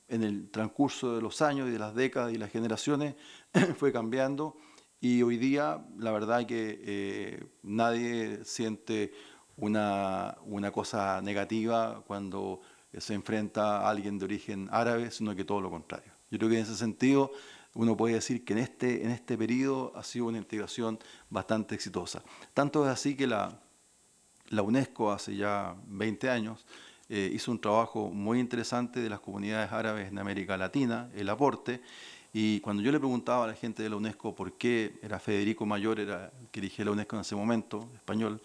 en 0.07 0.23
el 0.23 0.49
transcurso 0.49 1.15
de 1.15 1.21
los 1.21 1.41
años 1.41 1.69
y 1.69 1.71
de 1.71 1.79
las 1.79 1.93
décadas 1.93 2.33
y 2.33 2.37
las 2.37 2.51
generaciones, 2.51 3.15
fue 3.77 3.91
cambiando 3.91 4.57
y 5.01 5.21
hoy 5.21 5.37
día, 5.37 5.85
la 5.97 6.11
verdad 6.11 6.45
que 6.45 6.81
eh, 6.83 7.45
nadie 7.63 8.43
siente 8.43 9.13
una, 9.55 10.37
una, 10.45 10.71
cosa 10.71 11.21
negativa 11.21 12.03
cuando 12.05 12.59
se 12.97 13.13
enfrenta 13.13 13.79
a 13.79 13.89
alguien 13.89 14.19
de 14.19 14.25
origen 14.25 14.67
árabe, 14.71 15.11
sino 15.11 15.35
que 15.35 15.45
todo 15.45 15.61
lo 15.61 15.69
contrario. 15.69 16.11
Yo 16.29 16.37
creo 16.37 16.49
que 16.49 16.57
en 16.57 16.63
ese 16.63 16.75
sentido 16.75 17.31
uno 17.79 17.95
puede 17.95 18.15
decir 18.15 18.43
que 18.43 18.51
en 18.51 18.59
este, 18.59 19.05
en 19.05 19.11
este 19.11 19.37
periodo 19.37 19.93
ha 19.95 20.03
sido 20.03 20.25
una 20.25 20.37
integración 20.37 20.99
bastante 21.29 21.75
exitosa. 21.75 22.21
Tanto 22.53 22.83
es 22.83 22.91
así 22.91 23.15
que 23.15 23.25
la, 23.25 23.57
la 24.49 24.63
UNESCO 24.63 25.13
hace 25.13 25.37
ya 25.37 25.77
20 25.87 26.29
años 26.29 26.65
eh, 27.07 27.31
hizo 27.33 27.51
un 27.51 27.61
trabajo 27.61 28.09
muy 28.09 28.41
interesante 28.41 28.99
de 28.99 29.09
las 29.09 29.21
comunidades 29.21 29.71
árabes 29.71 30.09
en 30.09 30.19
América 30.19 30.57
Latina, 30.57 31.09
el 31.15 31.29
aporte, 31.29 31.81
y 32.33 32.59
cuando 32.59 32.83
yo 32.83 32.91
le 32.91 32.99
preguntaba 32.99 33.45
a 33.45 33.47
la 33.47 33.53
gente 33.53 33.81
de 33.81 33.89
la 33.89 33.95
UNESCO 33.95 34.35
por 34.35 34.57
qué 34.57 34.99
era 35.01 35.17
Federico 35.17 35.65
Mayor, 35.65 36.01
era 36.01 36.33
que 36.51 36.59
dirigía 36.59 36.83
la 36.83 36.91
UNESCO 36.91 37.15
en 37.15 37.21
ese 37.21 37.35
momento, 37.37 37.89
español, 37.95 38.41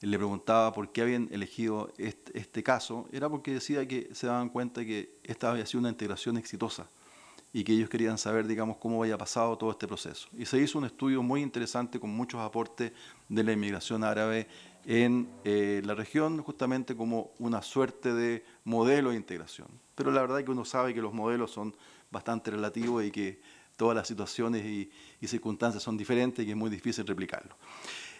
le 0.00 0.16
preguntaba 0.16 0.72
por 0.72 0.90
qué 0.90 1.02
habían 1.02 1.28
elegido 1.30 1.92
este, 1.98 2.38
este, 2.38 2.62
caso, 2.62 3.06
era 3.12 3.28
porque 3.28 3.52
decía 3.52 3.86
que 3.86 4.08
se 4.14 4.26
daban 4.26 4.48
cuenta 4.48 4.86
que 4.86 5.18
esta 5.22 5.50
había 5.50 5.66
sido 5.66 5.80
una 5.80 5.90
integración 5.90 6.38
exitosa 6.38 6.86
y 7.52 7.64
que 7.64 7.72
ellos 7.72 7.88
querían 7.88 8.18
saber, 8.18 8.46
digamos, 8.46 8.76
cómo 8.76 9.02
había 9.02 9.18
pasado 9.18 9.56
todo 9.58 9.70
este 9.70 9.88
proceso. 9.88 10.28
Y 10.36 10.46
se 10.46 10.58
hizo 10.58 10.78
un 10.78 10.84
estudio 10.84 11.22
muy 11.22 11.42
interesante 11.42 11.98
con 11.98 12.10
muchos 12.10 12.40
aportes 12.40 12.92
de 13.28 13.44
la 13.44 13.52
inmigración 13.52 14.04
árabe 14.04 14.46
en 14.86 15.28
eh, 15.44 15.82
la 15.84 15.94
región, 15.94 16.42
justamente 16.42 16.96
como 16.96 17.32
una 17.38 17.62
suerte 17.62 18.14
de 18.14 18.44
modelo 18.64 19.10
de 19.10 19.16
integración. 19.16 19.68
Pero 19.94 20.10
la 20.10 20.20
verdad 20.20 20.38
es 20.38 20.44
que 20.44 20.50
uno 20.52 20.64
sabe 20.64 20.94
que 20.94 21.02
los 21.02 21.12
modelos 21.12 21.50
son 21.50 21.74
bastante 22.10 22.50
relativo 22.50 23.02
y 23.02 23.10
que 23.10 23.40
todas 23.76 23.96
las 23.96 24.08
situaciones 24.08 24.64
y, 24.64 24.90
circunstancias 25.26 25.82
son 25.82 25.96
diferentes 25.96 26.42
y 26.42 26.46
que 26.46 26.52
es 26.52 26.56
muy 26.56 26.70
difícil 26.70 27.06
replicarlo. 27.06 27.56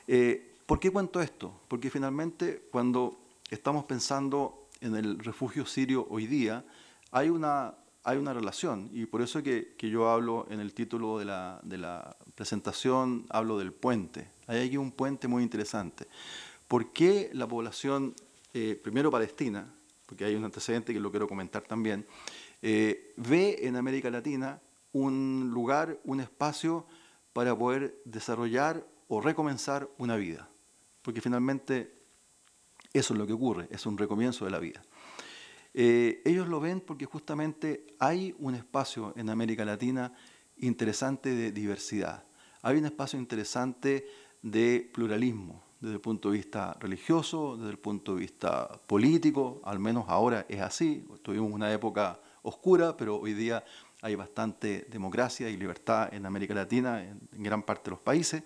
Eh, 0.06 0.56
¿Por 0.66 0.78
qué 0.78 0.90
cuento 0.90 1.20
esto? 1.20 1.60
Porque 1.68 1.90
finalmente 1.90 2.68
cuando 2.70 3.18
estamos 3.50 3.84
pensando 3.84 4.68
en 4.80 4.94
el 4.96 5.18
refugio 5.18 5.66
sirio 5.66 6.06
hoy 6.08 6.26
día, 6.26 6.64
hay 7.10 7.28
una, 7.28 7.75
hay 8.04 8.19
una 8.19 8.33
relación 8.33 8.88
y 8.92 9.07
por 9.07 9.23
eso 9.23 9.42
que, 9.42 9.75
que 9.76 9.90
yo 9.90 10.09
hablo 10.09 10.47
en 10.50 10.61
el 10.61 10.73
título 10.73 11.19
de 11.19 11.25
la, 11.25 11.61
de 11.62 11.78
la, 11.78 12.16
presentación, 12.35 13.26
hablo 13.28 13.59
del 13.59 13.71
puente. 13.71 14.30
Hay 14.47 14.66
aquí 14.66 14.78
un 14.78 14.92
puente 14.92 15.28
muy 15.28 15.42
interesante. 15.42 16.09
¿Por 16.66 16.90
qué 16.90 17.28
la 17.35 17.47
población, 17.47 18.14
eh, 18.54 18.80
primero 18.83 19.11
palestina, 19.11 19.71
porque 20.07 20.25
hay 20.25 20.35
un 20.35 20.45
antecedente 20.45 20.95
que 20.95 21.00
lo 21.00 21.11
quiero 21.11 21.28
comentar 21.28 21.62
también, 21.64 22.07
eh, 22.62 23.12
ve 23.16 23.59
en 23.61 23.76
América 23.76 24.09
Latina 24.11 24.59
un 24.92 25.50
lugar, 25.52 25.99
un 26.04 26.21
espacio 26.21 26.87
para 27.35 27.54
poder 27.54 28.00
desarrollar 28.07 28.87
o 29.09 29.21
recomenzar 29.21 29.88
una 29.99 30.16
vida. 30.16 30.49
Porque 31.02 31.21
finalmente 31.21 31.92
eso 32.95 33.12
es 33.12 33.19
lo 33.19 33.26
que 33.26 33.35
ocurre, 33.35 33.69
es 33.71 33.85
un 33.85 33.99
recomienzo 33.99 34.47
de 34.47 34.50
la 34.50 34.59
vida. 34.59 34.83
Eh, 35.75 36.23
ellos 36.25 36.49
lo 36.49 36.61
ven 36.61 36.81
porque 36.81 37.07
justamente 37.07 37.87
hay 37.99 38.35
un 38.39 38.55
espacio 38.55 39.12
en 39.17 39.31
América 39.31 39.65
Latina 39.65 40.12
interesante 40.59 41.35
de 41.35 41.53
diversidad. 41.53 42.25
Hay 42.62 42.77
un 42.77 42.85
espacio 42.85 43.19
interesante 43.19 44.07
de 44.43 44.91
pluralismo 44.93 45.62
desde 45.81 45.95
el 45.95 46.00
punto 46.00 46.31
de 46.31 46.37
vista 46.37 46.77
religioso, 46.79 47.57
desde 47.57 47.71
el 47.71 47.79
punto 47.79 48.15
de 48.15 48.21
vista 48.21 48.69
político, 48.87 49.61
al 49.65 49.79
menos 49.79 50.05
ahora 50.09 50.45
es 50.49 50.61
así. 50.61 51.05
Tuvimos 51.23 51.50
una 51.53 51.73
época 51.73 52.21
oscura, 52.43 52.97
pero 52.97 53.17
hoy 53.17 53.33
día 53.33 53.65
hay 54.03 54.15
bastante 54.15 54.87
democracia 54.91 55.49
y 55.49 55.57
libertad 55.57 56.12
en 56.12 56.27
América 56.27 56.55
Latina, 56.55 57.03
en, 57.03 57.43
gran 57.43 57.62
parte 57.62 57.85
de 57.85 57.91
los 57.93 58.00
países, 58.00 58.43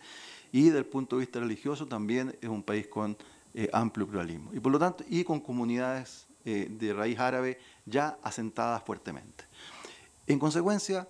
y 0.52 0.64
desde 0.66 0.78
el 0.78 0.86
punto 0.86 1.16
de 1.16 1.20
vista 1.20 1.40
religioso 1.40 1.86
también 1.86 2.36
es 2.40 2.48
un 2.48 2.62
país 2.62 2.86
con 2.86 3.16
eh, 3.52 3.68
amplio 3.72 4.06
pluralismo. 4.06 4.52
Y 4.52 4.60
por 4.60 4.70
lo 4.70 4.78
tanto, 4.78 5.04
y 5.08 5.24
con 5.24 5.40
comunidades 5.40 6.28
eh, 6.44 6.68
de 6.70 6.92
raíz 6.92 7.18
árabe 7.18 7.58
ya 7.86 8.18
asentadas 8.22 8.82
fuertemente. 8.82 9.44
En 10.26 10.38
consecuencia, 10.38 11.08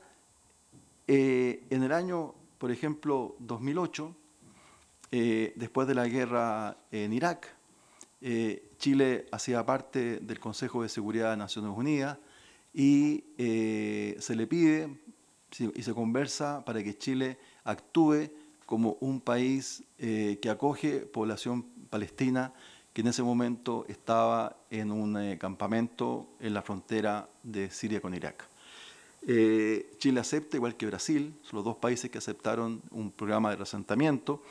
eh, 1.07 1.65
en 1.71 1.83
el 1.83 1.93
año, 1.93 2.35
por 2.59 2.71
ejemplo, 2.71 3.37
2008, 3.41 4.17
después 5.11 5.87
de 5.87 5.95
la 5.95 6.09
guerra 6.09 6.77
en 6.91 7.13
Irak, 7.13 7.55
Chile 8.79 9.27
hacía 9.31 9.65
parte 9.65 10.19
del 10.19 10.41
Consejo 10.41 10.83
de 10.83 10.89
Seguridad 10.89 11.31
de 11.31 11.37
Naciones 11.37 11.71
Unidas, 11.77 12.19
y 12.75 13.25
eh, 13.39 14.17
se 14.19 14.35
le 14.35 14.49
pide 14.49 14.99
y 15.57 15.83
se 15.83 15.95
conversa 15.95 16.65
para 16.65 16.83
que 16.83 16.99
Chile 16.99 17.39
actúe 17.63 18.29
como 18.67 18.97
un 19.01 19.21
país 19.21 19.85
eh, 19.99 20.41
que 20.43 20.51
acoge 20.51 21.07
población 21.07 21.63
palestina 21.89 22.53
que 22.95 23.03
en 23.03 23.09
ese 23.09 23.23
momento 23.23 23.85
estaba 23.89 24.57
en 24.71 24.91
un 24.91 25.19
eh, 25.19 25.37
campamento 25.37 26.29
en 26.41 26.55
la 26.55 26.63
frontera 26.63 27.29
de 27.43 27.69
Siria 27.69 28.01
con 28.01 28.15
Irak. 28.15 28.49
Chile 29.99 30.21
acepta, 30.21 30.59
igual 30.59 30.77
que 30.77 30.87
Brasil, 30.87 31.35
son 31.43 31.57
los 31.57 31.65
dos 31.65 31.77
países 31.77 32.11
que 32.11 32.19
aceptaron 32.19 32.83
un 32.91 33.11
programa 33.11 33.51
de 33.51 33.57
resentamiento 33.57 34.43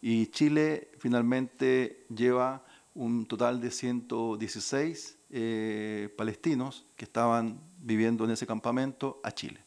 y 0.00 0.28
Chile 0.28 0.88
finalmente 0.98 2.06
lleva 2.08 2.64
un 2.94 3.26
total 3.26 3.60
de 3.60 3.70
116 3.70 5.18
palestinos 6.16 6.86
que 6.96 7.04
estaban 7.04 7.60
viviendo 7.76 8.24
en 8.24 8.30
ese 8.30 8.46
campamento 8.46 9.20
a 9.22 9.32
Chile. 9.32 9.60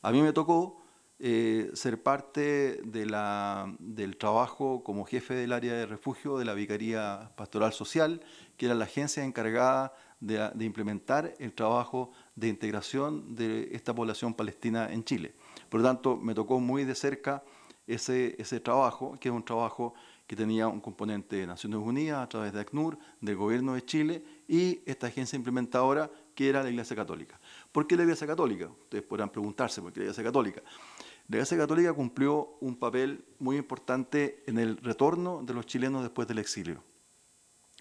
A 0.00 0.12
mí 0.12 0.22
me 0.22 0.32
tocó 0.32 0.83
eh, 1.18 1.70
ser 1.74 2.02
parte 2.02 2.80
de 2.84 3.06
la, 3.06 3.74
del 3.78 4.16
trabajo 4.16 4.82
como 4.82 5.04
jefe 5.04 5.34
del 5.34 5.52
área 5.52 5.74
de 5.74 5.86
refugio 5.86 6.38
de 6.38 6.44
la 6.44 6.54
Vicaría 6.54 7.32
Pastoral 7.36 7.72
Social, 7.72 8.20
que 8.56 8.66
era 8.66 8.74
la 8.74 8.84
agencia 8.84 9.24
encargada 9.24 9.94
de, 10.20 10.50
de 10.54 10.64
implementar 10.64 11.34
el 11.38 11.52
trabajo 11.52 12.12
de 12.34 12.48
integración 12.48 13.34
de 13.34 13.68
esta 13.72 13.94
población 13.94 14.34
palestina 14.34 14.92
en 14.92 15.04
Chile. 15.04 15.34
Por 15.68 15.80
lo 15.80 15.86
tanto, 15.86 16.16
me 16.16 16.34
tocó 16.34 16.60
muy 16.60 16.84
de 16.84 16.94
cerca 16.94 17.44
ese, 17.86 18.34
ese 18.38 18.60
trabajo, 18.60 19.16
que 19.20 19.28
es 19.28 19.34
un 19.34 19.44
trabajo 19.44 19.94
que 20.26 20.36
tenía 20.36 20.68
un 20.68 20.80
componente 20.80 21.36
de 21.36 21.46
Naciones 21.46 21.78
Unidas 21.80 22.22
a 22.22 22.28
través 22.28 22.52
de 22.52 22.60
ACNUR, 22.60 22.98
del 23.20 23.36
Gobierno 23.36 23.74
de 23.74 23.84
Chile 23.84 24.24
y 24.48 24.80
esta 24.86 25.08
agencia 25.08 25.36
implementadora 25.36 26.10
que 26.34 26.48
era 26.48 26.62
la 26.62 26.70
Iglesia 26.70 26.96
Católica. 26.96 27.38
¿Por 27.70 27.86
qué 27.86 27.96
la 27.96 28.04
Iglesia 28.04 28.26
Católica? 28.26 28.68
Ustedes 28.68 29.04
podrán 29.04 29.28
preguntarse 29.28 29.82
por 29.82 29.92
qué 29.92 30.00
la 30.00 30.04
Iglesia 30.04 30.24
Católica. 30.24 30.62
La 31.28 31.36
Iglesia 31.36 31.56
Católica 31.56 31.92
cumplió 31.94 32.58
un 32.60 32.76
papel 32.76 33.24
muy 33.38 33.56
importante 33.56 34.44
en 34.46 34.58
el 34.58 34.76
retorno 34.76 35.42
de 35.42 35.54
los 35.54 35.64
chilenos 35.64 36.02
después 36.02 36.28
del 36.28 36.38
exilio. 36.38 36.82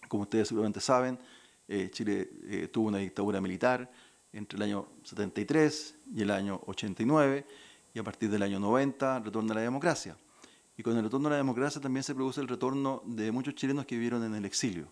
Como 0.07 0.23
ustedes 0.23 0.47
seguramente 0.47 0.79
saben, 0.79 1.19
eh, 1.67 1.89
Chile 1.91 2.29
eh, 2.45 2.69
tuvo 2.71 2.87
una 2.87 2.99
dictadura 2.99 3.41
militar 3.41 3.91
entre 4.31 4.55
el 4.55 4.63
año 4.63 4.87
73 5.03 5.95
y 6.15 6.21
el 6.21 6.31
año 6.31 6.61
89, 6.67 7.45
y 7.93 7.99
a 7.99 8.03
partir 8.03 8.29
del 8.29 8.43
año 8.43 8.59
90 8.59 9.19
retorna 9.19 9.53
la 9.53 9.61
democracia. 9.61 10.15
Y 10.77 10.81
con 10.81 10.95
el 10.95 11.03
retorno 11.03 11.27
a 11.27 11.31
la 11.31 11.37
democracia 11.37 11.81
también 11.81 12.03
se 12.03 12.15
produce 12.15 12.39
el 12.39 12.47
retorno 12.47 13.03
de 13.05 13.31
muchos 13.31 13.55
chilenos 13.55 13.85
que 13.85 13.95
vivieron 13.95 14.23
en 14.23 14.35
el 14.35 14.45
exilio. 14.45 14.87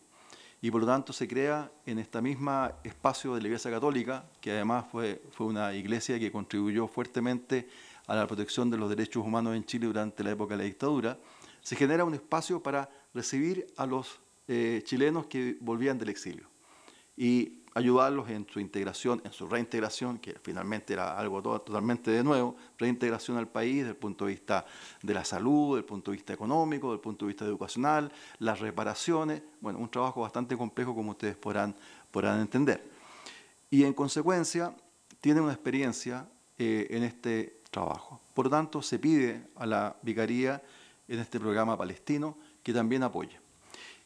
Y 0.61 0.69
por 0.69 0.81
lo 0.81 0.87
tanto 0.87 1.13
se 1.13 1.27
crea 1.27 1.71
en 1.85 1.97
este 1.97 2.21
mismo 2.21 2.69
espacio 2.83 3.33
de 3.33 3.41
la 3.41 3.47
Iglesia 3.47 3.71
Católica, 3.71 4.25
que 4.39 4.51
además 4.51 4.85
fue, 4.91 5.23
fue 5.31 5.47
una 5.47 5.73
iglesia 5.73 6.19
que 6.19 6.31
contribuyó 6.31 6.87
fuertemente 6.87 7.67
a 8.11 8.15
la 8.15 8.27
protección 8.27 8.69
de 8.69 8.77
los 8.77 8.89
derechos 8.89 9.25
humanos 9.25 9.55
en 9.55 9.63
Chile 9.63 9.87
durante 9.87 10.21
la 10.21 10.31
época 10.31 10.55
de 10.55 10.57
la 10.57 10.65
dictadura, 10.65 11.17
se 11.61 11.77
genera 11.77 12.03
un 12.03 12.13
espacio 12.13 12.61
para 12.61 12.89
recibir 13.13 13.65
a 13.77 13.85
los 13.85 14.19
eh, 14.49 14.81
chilenos 14.83 15.27
que 15.27 15.55
volvían 15.61 15.97
del 15.97 16.09
exilio. 16.09 16.45
Y 17.15 17.63
ayudarlos 17.73 18.29
en 18.29 18.45
su 18.51 18.59
integración, 18.59 19.21
en 19.23 19.31
su 19.31 19.47
reintegración, 19.47 20.17
que 20.17 20.35
finalmente 20.43 20.91
era 20.91 21.17
algo 21.17 21.41
totalmente 21.41 22.11
de 22.11 22.21
nuevo, 22.21 22.57
reintegración 22.77 23.37
al 23.37 23.47
país 23.47 23.77
desde 23.77 23.91
el 23.91 23.95
punto 23.95 24.25
de 24.25 24.31
vista 24.31 24.65
de 25.01 25.13
la 25.13 25.23
salud, 25.23 25.75
desde 25.75 25.79
el 25.79 25.85
punto 25.85 26.11
de 26.11 26.17
vista 26.17 26.33
económico, 26.33 26.87
desde 26.87 26.95
el 26.95 27.01
punto 27.01 27.25
de 27.25 27.27
vista 27.29 27.45
educacional, 27.45 28.11
las 28.39 28.59
reparaciones, 28.59 29.41
bueno, 29.61 29.79
un 29.79 29.89
trabajo 29.89 30.19
bastante 30.19 30.57
complejo 30.57 30.93
como 30.93 31.11
ustedes 31.11 31.37
podrán, 31.37 31.73
podrán 32.11 32.41
entender. 32.41 32.83
Y 33.69 33.85
en 33.85 33.93
consecuencia, 33.93 34.75
tienen 35.21 35.43
una 35.43 35.53
experiencia 35.53 36.27
eh, 36.57 36.87
en 36.89 37.03
este 37.03 37.60
Por 37.71 38.45
lo 38.45 38.49
tanto, 38.49 38.81
se 38.81 38.99
pide 38.99 39.47
a 39.55 39.65
la 39.65 39.95
Vicaría 40.01 40.61
en 41.07 41.19
este 41.19 41.39
programa 41.39 41.77
palestino 41.77 42.37
que 42.61 42.73
también 42.73 43.03
apoye. 43.03 43.39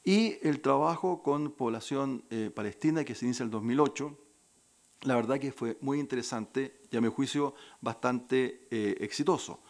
Y 0.03 0.37
el 0.43 0.61
trabajo 0.61 1.23
con 1.23 1.51
población 1.51 2.23
eh, 2.29 2.51
palestina 2.53 3.03
que 3.03 3.15
se 3.15 3.25
inicia 3.25 3.43
en 3.43 3.47
el 3.47 3.51
2008, 3.51 4.17
la 5.01 5.15
verdad 5.15 5.39
que 5.39 5.51
fue 5.51 5.77
muy 5.81 5.99
interesante 5.99 6.81
y 6.91 6.97
a 6.97 7.01
mi 7.01 7.09
juicio 7.09 7.55
bastante 7.81 8.67
eh, 8.69 8.97
exitoso. 8.99 9.61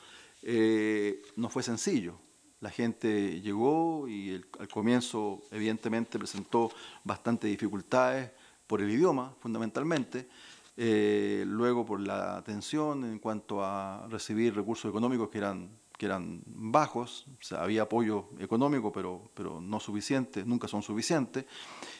Eh, 0.42 1.22
no 1.38 1.50
fue 1.50 1.64
sencillo. 1.64 2.20
La 2.60 2.70
gente 2.70 3.40
llegó 3.40 4.08
y 4.10 4.42
al 4.60 4.68
comienzo 4.68 5.44
evidentemente 5.52 6.20
presentó 6.20 6.70
bastantes 7.04 7.50
dificultades 7.50 8.32
por 8.68 8.82
el 8.82 8.92
idioma, 8.92 9.34
fundamentalmente. 9.40 10.28
Luego 10.78 11.86
por 11.86 12.02
la 12.02 12.38
atención 12.38 13.06
en 13.06 13.20
cuanto 13.20 13.64
a 13.64 14.08
recibir 14.10 14.56
recursos 14.56 14.90
económicos 14.90 15.30
que 15.30 15.38
eran 15.38 15.70
que 15.98 16.06
eran 16.06 16.42
bajos, 16.46 17.26
había 17.52 17.84
apoyo 17.84 18.30
económico, 18.40 18.92
pero, 18.92 19.30
pero 19.34 19.62
no 19.62 19.80
suficiente, 19.80 20.44
nunca 20.46 20.68
son 20.68 20.82
suficientes, 20.82 21.46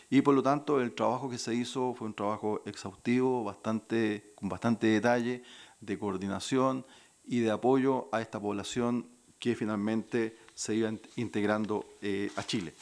y 0.10 0.22
por 0.22 0.36
lo 0.36 0.44
tanto 0.44 0.82
el 0.82 0.94
trabajo 0.94 1.30
que 1.30 1.38
se 1.38 1.54
hizo 1.56 1.94
fue 1.94 2.08
un 2.08 2.14
trabajo 2.14 2.62
exhaustivo, 2.66 3.44
bastante, 3.44 4.34
con 4.36 4.50
bastante 4.50 4.88
detalle, 4.88 5.44
de 5.80 6.00
coordinación 6.00 6.86
y 7.26 7.40
de 7.40 7.52
apoyo 7.52 8.10
a 8.12 8.22
esta 8.22 8.40
población 8.40 9.08
que 9.40 9.56
finalmente 9.56 10.38
se 10.54 10.76
iba 10.76 10.92
integrando 11.16 11.86
eh, 12.02 12.32
a 12.36 12.44
Chile. 12.44 12.74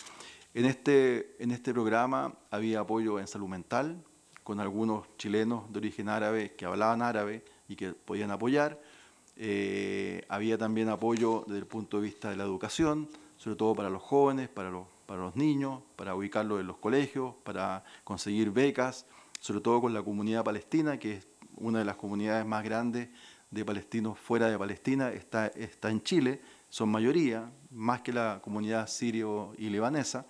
En 0.54 0.66
este, 0.66 1.36
en 1.40 1.52
este 1.52 1.74
programa 1.74 2.34
había 2.52 2.82
apoyo 2.82 3.20
en 3.20 3.28
salud 3.28 3.48
mental, 3.48 4.04
con 4.44 4.60
algunos 4.60 5.06
chilenos 5.18 5.72
de 5.72 5.80
origen 5.80 6.10
árabe 6.10 6.54
que 6.56 6.66
hablaban 6.66 7.02
árabe 7.02 7.44
y 7.68 7.76
que 7.76 7.94
podían 7.94 8.32
apoyar, 8.32 8.80
eh, 9.36 10.26
había 10.30 10.58
también 10.58 10.90
apoyo 10.90 11.44
desde 11.48 11.60
el 11.60 11.66
punto 11.66 11.98
de 11.98 12.04
vista 12.04 12.30
de 12.30 12.36
la 12.36 12.44
educación, 12.44 13.10
sobre 13.38 13.56
todo 13.56 13.74
para 13.74 13.90
los 13.90 14.02
jóvenes, 14.02 14.50
para 14.50 14.70
los, 14.70 14.86
niños, 15.36 15.82
para 15.96 16.16
ubicarlos 16.16 16.60
en 16.60 16.68
los 16.68 16.78
colegios, 16.78 17.34
para 17.44 17.84
conseguir 18.04 18.52
becas, 18.52 19.06
sobre 19.40 19.62
todo 19.62 19.82
con 19.82 19.94
la 19.94 20.02
comunidad 20.02 20.44
palestina, 20.44 20.98
que 20.98 21.18
es 21.18 21.28
una 21.56 21.80
de 21.80 21.86
las 21.86 21.96
comunidades 21.96 22.46
más 22.46 22.64
grandes 22.64 23.10
de 23.52 23.66
palestinos 23.66 24.18
fuera 24.18 24.48
de 24.48 24.58
Palestina, 24.58 25.12
está, 25.12 25.48
está 25.48 25.92
en 25.92 26.02
Chile, 26.02 26.42
son 26.70 26.90
mayoría, 26.90 27.52
más 27.70 28.02
que 28.02 28.12
la 28.12 28.40
comunidad 28.42 28.88
sirio 28.88 29.54
y 29.58 29.70
libanesa, 29.70 30.26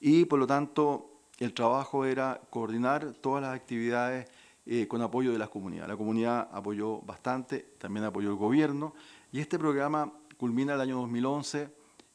y 0.00 0.24
por 0.26 0.38
lo 0.38 0.46
tanto 0.46 1.13
el 1.38 1.52
trabajo 1.52 2.04
era 2.04 2.40
coordinar 2.50 3.14
todas 3.20 3.42
las 3.42 3.54
actividades 3.54 4.28
eh, 4.66 4.86
con 4.88 5.02
apoyo 5.02 5.32
de 5.32 5.38
las 5.38 5.48
comunidades. 5.48 5.88
La 5.88 5.96
comunidad 5.96 6.48
apoyó 6.52 7.00
bastante, 7.00 7.74
también 7.78 8.04
apoyó 8.04 8.30
el 8.30 8.36
gobierno, 8.36 8.94
y 9.32 9.40
este 9.40 9.58
programa 9.58 10.12
culmina 10.36 10.74
el 10.74 10.80
año 10.80 10.96
2011 10.98 11.68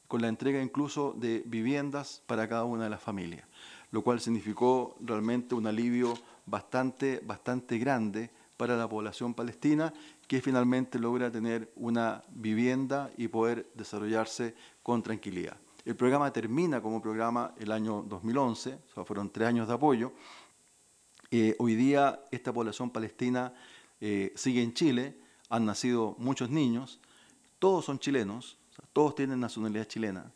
con 0.08 0.22
la 0.22 0.28
entrega 0.28 0.60
incluso 0.60 1.14
de 1.16 1.42
viviendas 1.46 2.22
para 2.26 2.48
cada 2.48 2.64
una 2.64 2.84
de 2.84 2.90
las 2.90 3.00
familias, 3.00 3.46
lo 3.92 4.02
cual 4.02 4.20
significó 4.20 4.96
realmente 5.00 5.54
un 5.54 5.66
alivio 5.66 6.14
bastante, 6.46 7.20
bastante 7.24 7.78
grande 7.78 8.30
para 8.56 8.76
la 8.76 8.88
población 8.88 9.34
palestina 9.34 9.92
que 10.26 10.40
finalmente 10.40 10.98
logra 10.98 11.30
tener 11.30 11.72
una 11.76 12.24
vivienda 12.30 13.10
y 13.16 13.28
poder 13.28 13.70
desarrollarse 13.74 14.54
con 14.82 15.02
tranquilidad. 15.02 15.56
El 15.84 15.96
programa 15.96 16.30
termina 16.32 16.82
como 16.82 17.00
programa 17.00 17.54
el 17.58 17.72
año 17.72 18.02
2011, 18.02 18.74
o 18.74 18.94
sea, 18.94 19.04
fueron 19.04 19.30
tres 19.30 19.48
años 19.48 19.66
de 19.66 19.74
apoyo, 19.74 20.12
eh, 21.30 21.54
hoy 21.58 21.74
día 21.74 22.20
esta 22.30 22.52
población 22.52 22.90
palestina 22.90 23.54
eh, 24.00 24.32
sigue 24.34 24.62
en 24.62 24.74
Chile, 24.74 25.16
han 25.48 25.64
nacido 25.64 26.16
muchos 26.18 26.50
niños, 26.50 27.00
todos 27.58 27.84
son 27.84 27.98
chilenos, 27.98 28.58
todos 28.92 29.14
tienen 29.14 29.40
nacionalidad 29.40 29.86
chilena. 29.86 30.32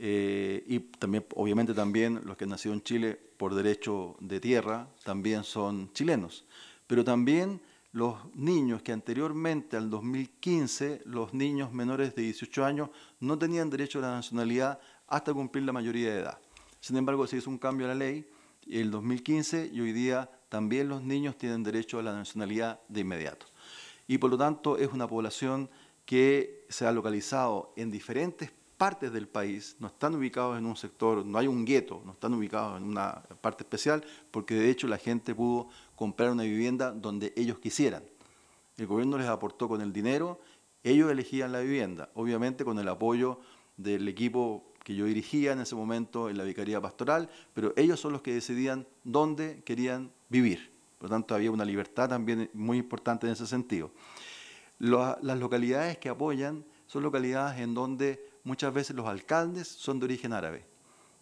Eh, 0.00 0.62
y 0.68 0.78
también, 0.78 1.26
obviamente 1.34 1.74
también 1.74 2.20
los 2.24 2.36
que 2.36 2.44
han 2.44 2.50
nacido 2.50 2.72
en 2.72 2.82
Chile 2.82 3.18
por 3.36 3.54
derecho 3.54 4.16
de 4.20 4.38
tierra 4.38 4.88
también 5.02 5.42
son 5.42 5.92
chilenos. 5.92 6.44
Pero 6.86 7.04
también 7.04 7.60
los 7.98 8.32
niños 8.36 8.80
que 8.82 8.92
anteriormente 8.92 9.76
al 9.76 9.90
2015, 9.90 11.02
los 11.04 11.34
niños 11.34 11.72
menores 11.72 12.14
de 12.14 12.22
18 12.22 12.64
años 12.64 12.90
no 13.18 13.36
tenían 13.36 13.70
derecho 13.70 13.98
a 13.98 14.02
la 14.02 14.10
nacionalidad 14.12 14.78
hasta 15.08 15.34
cumplir 15.34 15.64
la 15.64 15.72
mayoría 15.72 16.14
de 16.14 16.20
edad. 16.20 16.38
Sin 16.78 16.96
embargo, 16.96 17.26
se 17.26 17.38
hizo 17.38 17.50
un 17.50 17.58
cambio 17.58 17.86
a 17.86 17.88
la 17.88 17.96
ley 17.96 18.24
el 18.70 18.92
2015 18.92 19.70
y 19.72 19.80
hoy 19.80 19.92
día 19.92 20.30
también 20.48 20.88
los 20.88 21.02
niños 21.02 21.36
tienen 21.36 21.64
derecho 21.64 21.98
a 21.98 22.04
la 22.04 22.12
nacionalidad 22.12 22.80
de 22.88 23.00
inmediato. 23.00 23.46
Y 24.06 24.18
por 24.18 24.30
lo 24.30 24.38
tanto 24.38 24.78
es 24.78 24.92
una 24.92 25.08
población 25.08 25.68
que 26.04 26.66
se 26.68 26.86
ha 26.86 26.92
localizado 26.92 27.72
en 27.74 27.90
diferentes 27.90 28.52
partes 28.78 29.12
del 29.12 29.26
país, 29.26 29.76
no 29.80 29.88
están 29.88 30.14
ubicados 30.14 30.56
en 30.56 30.64
un 30.64 30.76
sector, 30.76 31.26
no 31.26 31.36
hay 31.36 31.48
un 31.48 31.64
gueto, 31.64 32.00
no 32.06 32.12
están 32.12 32.32
ubicados 32.32 32.80
en 32.80 32.84
una 32.84 33.22
parte 33.40 33.64
especial, 33.64 34.04
porque 34.30 34.54
de 34.54 34.70
hecho 34.70 34.86
la 34.86 34.98
gente 34.98 35.34
pudo 35.34 35.68
comprar 35.96 36.30
una 36.30 36.44
vivienda 36.44 36.92
donde 36.92 37.34
ellos 37.36 37.58
quisieran. 37.58 38.04
El 38.76 38.86
gobierno 38.86 39.18
les 39.18 39.26
aportó 39.26 39.68
con 39.68 39.80
el 39.80 39.92
dinero, 39.92 40.40
ellos 40.84 41.10
elegían 41.10 41.50
la 41.50 41.60
vivienda, 41.60 42.08
obviamente 42.14 42.64
con 42.64 42.78
el 42.78 42.88
apoyo 42.88 43.40
del 43.76 44.06
equipo 44.06 44.72
que 44.84 44.94
yo 44.94 45.04
dirigía 45.06 45.52
en 45.52 45.60
ese 45.60 45.74
momento 45.74 46.30
en 46.30 46.38
la 46.38 46.44
Vicaría 46.44 46.80
Pastoral, 46.80 47.28
pero 47.52 47.74
ellos 47.76 47.98
son 47.98 48.12
los 48.12 48.22
que 48.22 48.32
decidían 48.32 48.86
dónde 49.02 49.60
querían 49.64 50.10
vivir. 50.28 50.70
Por 50.98 51.10
lo 51.10 51.16
tanto, 51.16 51.34
había 51.34 51.50
una 51.50 51.64
libertad 51.64 52.08
también 52.08 52.48
muy 52.54 52.78
importante 52.78 53.26
en 53.26 53.32
ese 53.32 53.46
sentido. 53.46 53.90
las 54.78 55.38
localidades 55.38 55.98
que 55.98 56.08
apoyan 56.08 56.64
son 56.86 57.02
localidades 57.02 57.60
en 57.60 57.74
donde 57.74 58.27
muchas 58.44 58.72
veces 58.72 58.96
los 58.96 59.06
alcaldes 59.06 59.68
son 59.68 59.98
de 59.98 60.06
origen 60.06 60.32
árabe. 60.32 60.64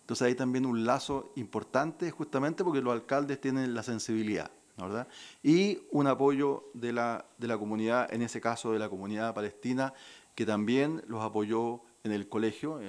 Entonces 0.00 0.26
hay 0.26 0.34
también 0.34 0.66
un 0.66 0.84
lazo 0.84 1.32
importante 1.36 2.10
justamente 2.10 2.62
porque 2.62 2.80
los 2.80 2.92
alcaldes 2.92 3.40
tienen 3.40 3.74
la 3.74 3.82
sensibilidad, 3.82 4.50
¿verdad? 4.76 5.08
Y 5.42 5.80
un 5.90 6.06
apoyo 6.06 6.70
de 6.74 6.92
la, 6.92 7.26
de 7.38 7.48
la 7.48 7.58
comunidad, 7.58 8.12
en 8.12 8.22
ese 8.22 8.40
caso 8.40 8.72
de 8.72 8.78
la 8.78 8.88
comunidad 8.88 9.34
palestina, 9.34 9.92
que 10.34 10.46
también 10.46 11.02
los 11.08 11.24
apoyó 11.24 11.82
en 12.04 12.12
el 12.12 12.28
colegio, 12.28 12.80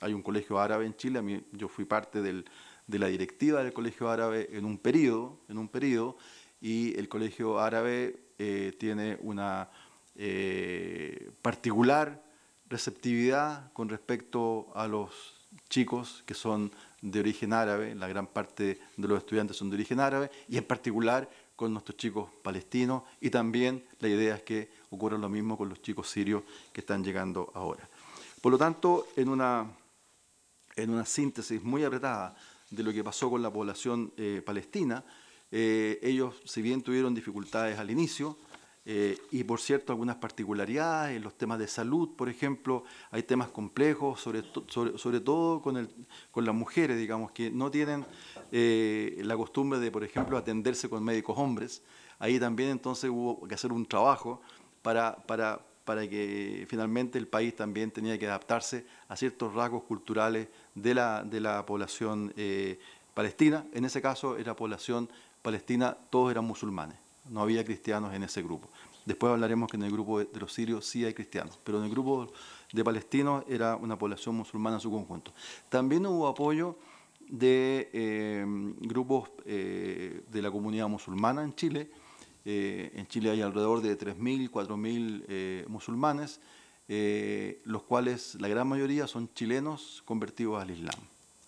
hay 0.00 0.12
un 0.12 0.22
colegio 0.22 0.60
árabe 0.60 0.84
en 0.84 0.94
Chile, 0.96 1.44
yo 1.52 1.68
fui 1.68 1.86
parte 1.86 2.20
de 2.20 2.98
la 2.98 3.06
directiva 3.06 3.62
del 3.62 3.72
colegio 3.72 4.10
árabe 4.10 4.50
en 4.52 4.66
un 4.66 4.76
periodo, 4.76 5.40
en 5.48 5.56
un 5.56 5.70
y 6.60 6.98
el 6.98 7.08
colegio 7.08 7.58
árabe 7.58 8.18
eh, 8.38 8.74
tiene 8.78 9.16
una, 9.22 9.70
eh, 10.14 11.30
particular 11.42 12.22
receptividad 12.68 13.72
con 13.72 13.88
respecto 13.88 14.72
a 14.74 14.86
los 14.86 15.10
chicos 15.68 16.22
que 16.26 16.34
son 16.34 16.70
de 17.00 17.20
origen 17.20 17.52
árabe, 17.52 17.94
la 17.94 18.08
gran 18.08 18.26
parte 18.26 18.80
de 18.96 19.08
los 19.08 19.18
estudiantes 19.18 19.56
son 19.56 19.70
de 19.70 19.76
origen 19.76 20.00
árabe, 20.00 20.30
y 20.48 20.56
en 20.56 20.64
particular 20.64 21.28
con 21.54 21.72
nuestros 21.72 21.96
chicos 21.96 22.28
palestinos, 22.42 23.02
y 23.20 23.30
también 23.30 23.84
la 24.00 24.08
idea 24.08 24.36
es 24.36 24.42
que 24.42 24.70
ocurra 24.90 25.16
lo 25.16 25.28
mismo 25.28 25.56
con 25.56 25.68
los 25.68 25.80
chicos 25.80 26.10
sirios 26.10 26.42
que 26.72 26.80
están 26.80 27.02
llegando 27.02 27.50
ahora. 27.54 27.88
Por 28.40 28.52
lo 28.52 28.58
tanto, 28.58 29.08
en 29.16 29.28
una, 29.28 29.66
en 30.74 30.90
una 30.90 31.06
síntesis 31.06 31.62
muy 31.62 31.84
apretada 31.84 32.36
de 32.70 32.82
lo 32.82 32.92
que 32.92 33.04
pasó 33.04 33.30
con 33.30 33.42
la 33.42 33.50
población 33.50 34.12
eh, 34.16 34.42
palestina, 34.44 35.04
eh, 35.50 35.98
ellos, 36.02 36.34
si 36.44 36.60
bien 36.60 36.82
tuvieron 36.82 37.14
dificultades 37.14 37.78
al 37.78 37.90
inicio, 37.90 38.36
eh, 38.88 39.18
y 39.32 39.42
por 39.42 39.60
cierto, 39.60 39.92
algunas 39.92 40.14
particularidades, 40.14 41.16
en 41.16 41.24
los 41.24 41.36
temas 41.36 41.58
de 41.58 41.66
salud, 41.66 42.10
por 42.14 42.28
ejemplo, 42.28 42.84
hay 43.10 43.24
temas 43.24 43.48
complejos, 43.48 44.20
sobre, 44.20 44.44
sobre, 44.68 45.18
todo 45.18 45.60
con, 45.60 45.76
el, 45.76 45.88
con, 46.30 46.44
las 46.44 46.54
mujeres, 46.54 46.96
digamos, 46.96 47.32
que 47.32 47.50
no 47.50 47.68
tienen 47.68 48.06
eh, 48.52 49.20
la 49.24 49.36
costumbre 49.36 49.80
de, 49.80 49.90
por 49.90 50.04
ejemplo, 50.04 50.38
atenderse 50.38 50.88
con 50.88 51.02
médicos 51.02 51.36
hombres. 51.36 51.82
Ahí 52.20 52.38
también 52.38 52.70
entonces 52.70 53.10
hubo 53.10 53.46
que 53.48 53.56
hacer 53.56 53.72
un 53.72 53.86
trabajo 53.86 54.40
para, 54.82 55.16
para, 55.16 55.60
para 55.84 56.08
que 56.08 56.64
finalmente 56.68 57.18
el 57.18 57.26
país 57.26 57.56
también 57.56 57.90
tenía 57.90 58.16
que 58.16 58.28
adaptarse 58.28 58.86
a 59.08 59.16
ciertos 59.16 59.52
rasgos 59.52 59.82
culturales 59.82 60.46
de 60.76 60.94
la, 60.94 61.24
de 61.24 61.40
la 61.40 61.66
población 61.66 62.32
eh, 62.36 62.78
palestina. 63.14 63.66
En 63.72 63.84
ese 63.84 64.00
caso, 64.00 64.36
era 64.36 64.54
población 64.54 65.10
palestina, 65.42 65.96
todos 66.08 66.30
eran 66.30 66.44
musulmanes 66.44 67.05
no 67.30 67.40
había 67.42 67.64
cristianos 67.64 68.14
en 68.14 68.22
ese 68.22 68.42
grupo. 68.42 68.68
Después 69.06 69.32
hablaremos 69.32 69.70
que 69.70 69.76
en 69.76 69.84
el 69.84 69.92
grupo 69.92 70.18
de 70.18 70.40
los 70.40 70.52
sirios 70.52 70.84
sí 70.84 71.04
hay 71.04 71.14
cristianos, 71.14 71.58
pero 71.62 71.78
en 71.78 71.84
el 71.84 71.90
grupo 71.90 72.32
de 72.72 72.84
palestinos 72.84 73.44
era 73.48 73.76
una 73.76 73.96
población 73.96 74.34
musulmana 74.34 74.76
en 74.76 74.80
su 74.80 74.90
conjunto. 74.90 75.32
También 75.68 76.04
hubo 76.06 76.26
apoyo 76.26 76.76
de 77.28 77.88
eh, 77.92 78.44
grupos 78.80 79.30
eh, 79.44 80.22
de 80.30 80.42
la 80.42 80.50
comunidad 80.50 80.88
musulmana 80.88 81.44
en 81.44 81.54
Chile. 81.54 81.90
Eh, 82.44 82.92
en 82.94 83.06
Chile 83.06 83.30
hay 83.30 83.42
alrededor 83.42 83.80
de 83.80 83.96
3.000, 83.96 84.50
4.000 84.50 85.68
musulmanes, 85.68 86.40
los 87.64 87.82
cuales 87.82 88.36
la 88.40 88.48
gran 88.48 88.68
mayoría 88.68 89.06
son 89.06 89.32
chilenos 89.34 90.02
convertidos 90.04 90.60
al 90.60 90.70
Islam. 90.70 90.98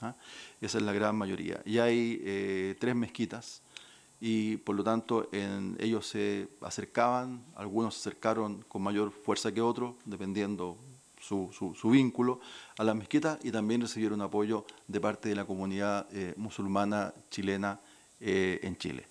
¿ah? 0.00 0.14
Esa 0.60 0.78
es 0.78 0.84
la 0.84 0.92
gran 0.92 1.16
mayoría. 1.16 1.60
Y 1.64 1.78
hay 1.78 2.76
tres 2.78 2.94
mezquitas 2.94 3.62
y 4.20 4.56
por 4.58 4.74
lo 4.74 4.82
tanto 4.82 5.28
ellos 5.32 6.06
se 6.06 6.48
acercaban, 6.60 7.44
algunos 7.54 7.94
se 7.94 8.08
acercaron 8.08 8.64
con 8.68 8.82
mayor 8.82 9.12
fuerza 9.12 9.52
que 9.52 9.60
otros, 9.60 9.94
dependiendo 10.04 10.76
su, 11.20 11.90
vínculo 11.90 12.40
a 12.78 12.84
la 12.84 12.94
mezquita 12.94 13.38
y 13.42 13.50
también 13.50 13.80
recibieron 13.80 14.20
apoyo 14.20 14.64
de 14.86 15.00
parte 15.00 15.28
de 15.28 15.34
la 15.34 15.44
comunidad 15.44 16.06
eh, 16.12 16.34
musulmana 16.36 17.12
chilena 17.30 17.80
eh, 18.20 18.60
en 18.62 18.76
Chile. 18.76 19.06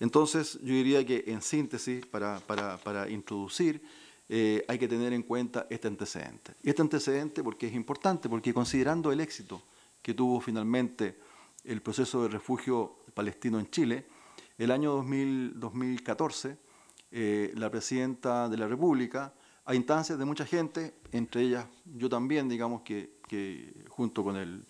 Entonces 0.00 0.58
yo 0.60 0.74
diría 0.74 1.04
que 1.04 1.24
en 1.28 1.40
síntesis, 1.40 2.04
para 2.06 3.08
introducir, 3.08 3.82
eh, 4.28 4.64
hay 4.68 4.78
que 4.78 4.88
tener 4.88 5.12
en 5.12 5.22
cuenta 5.22 5.66
este 5.68 5.88
antecedente. 5.88 6.54
Y 6.62 6.70
este 6.70 6.82
antecedente 6.82 7.42
porque 7.42 7.66
es 7.66 7.74
importante, 7.74 8.28
porque 8.28 8.54
considerando 8.54 9.12
el 9.12 9.20
éxito 9.20 9.62
que 10.02 10.14
tuvo 10.14 10.40
finalmente 10.40 11.18
el 11.64 11.82
proceso 11.82 12.22
de 12.22 12.28
refugio 12.28 12.96
palestino 13.14 13.58
en 13.58 13.70
Chile, 13.70 14.06
el 14.58 14.70
año 14.70 14.92
2014, 14.92 16.56
eh, 17.10 17.52
la 17.56 17.70
presidenta 17.70 18.48
de 18.48 18.56
la 18.56 18.68
República, 18.68 19.34
a 19.64 19.74
instancias 19.74 20.18
de 20.18 20.24
mucha 20.24 20.44
gente, 20.44 20.94
entre 21.12 21.42
ellas 21.42 21.66
yo 21.84 22.08
también, 22.08 22.48
digamos 22.48 22.82
que, 22.82 23.14
junto 23.88 24.22
con 24.22 24.36
el, 24.36 24.64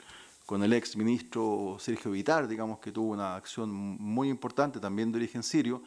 con 0.47 0.63
el 0.63 0.73
ex 0.73 0.97
ministro 0.97 1.77
Sergio 1.79 2.13
Vitar, 2.13 2.49
digamos 2.49 2.79
que 2.79 2.93
tuvo 2.93 3.13
una 3.13 3.37
acción 3.37 3.71
muy 3.71 4.29
importante, 4.31 4.81
también 4.81 5.13
de 5.13 5.19
origen 5.19 5.43
sirio, 5.43 5.83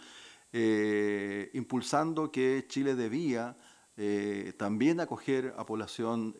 eh, 0.54 1.50
impulsando 1.54 2.32
que 2.32 2.66
Chile 2.68 2.96
debía 2.96 3.58
eh, 3.96 4.54
también 4.58 5.00
acoger 5.00 5.56
a 5.58 5.66
población 5.66 6.36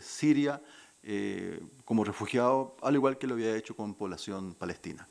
siria 0.00 0.62
como 1.84 2.04
refugiado, 2.04 2.76
al 2.82 2.94
igual 2.94 3.16
que 3.18 3.26
lo 3.26 3.34
había 3.34 3.56
hecho 3.56 3.74
con 3.74 3.94
población 3.94 4.54
palestina. 4.54 5.08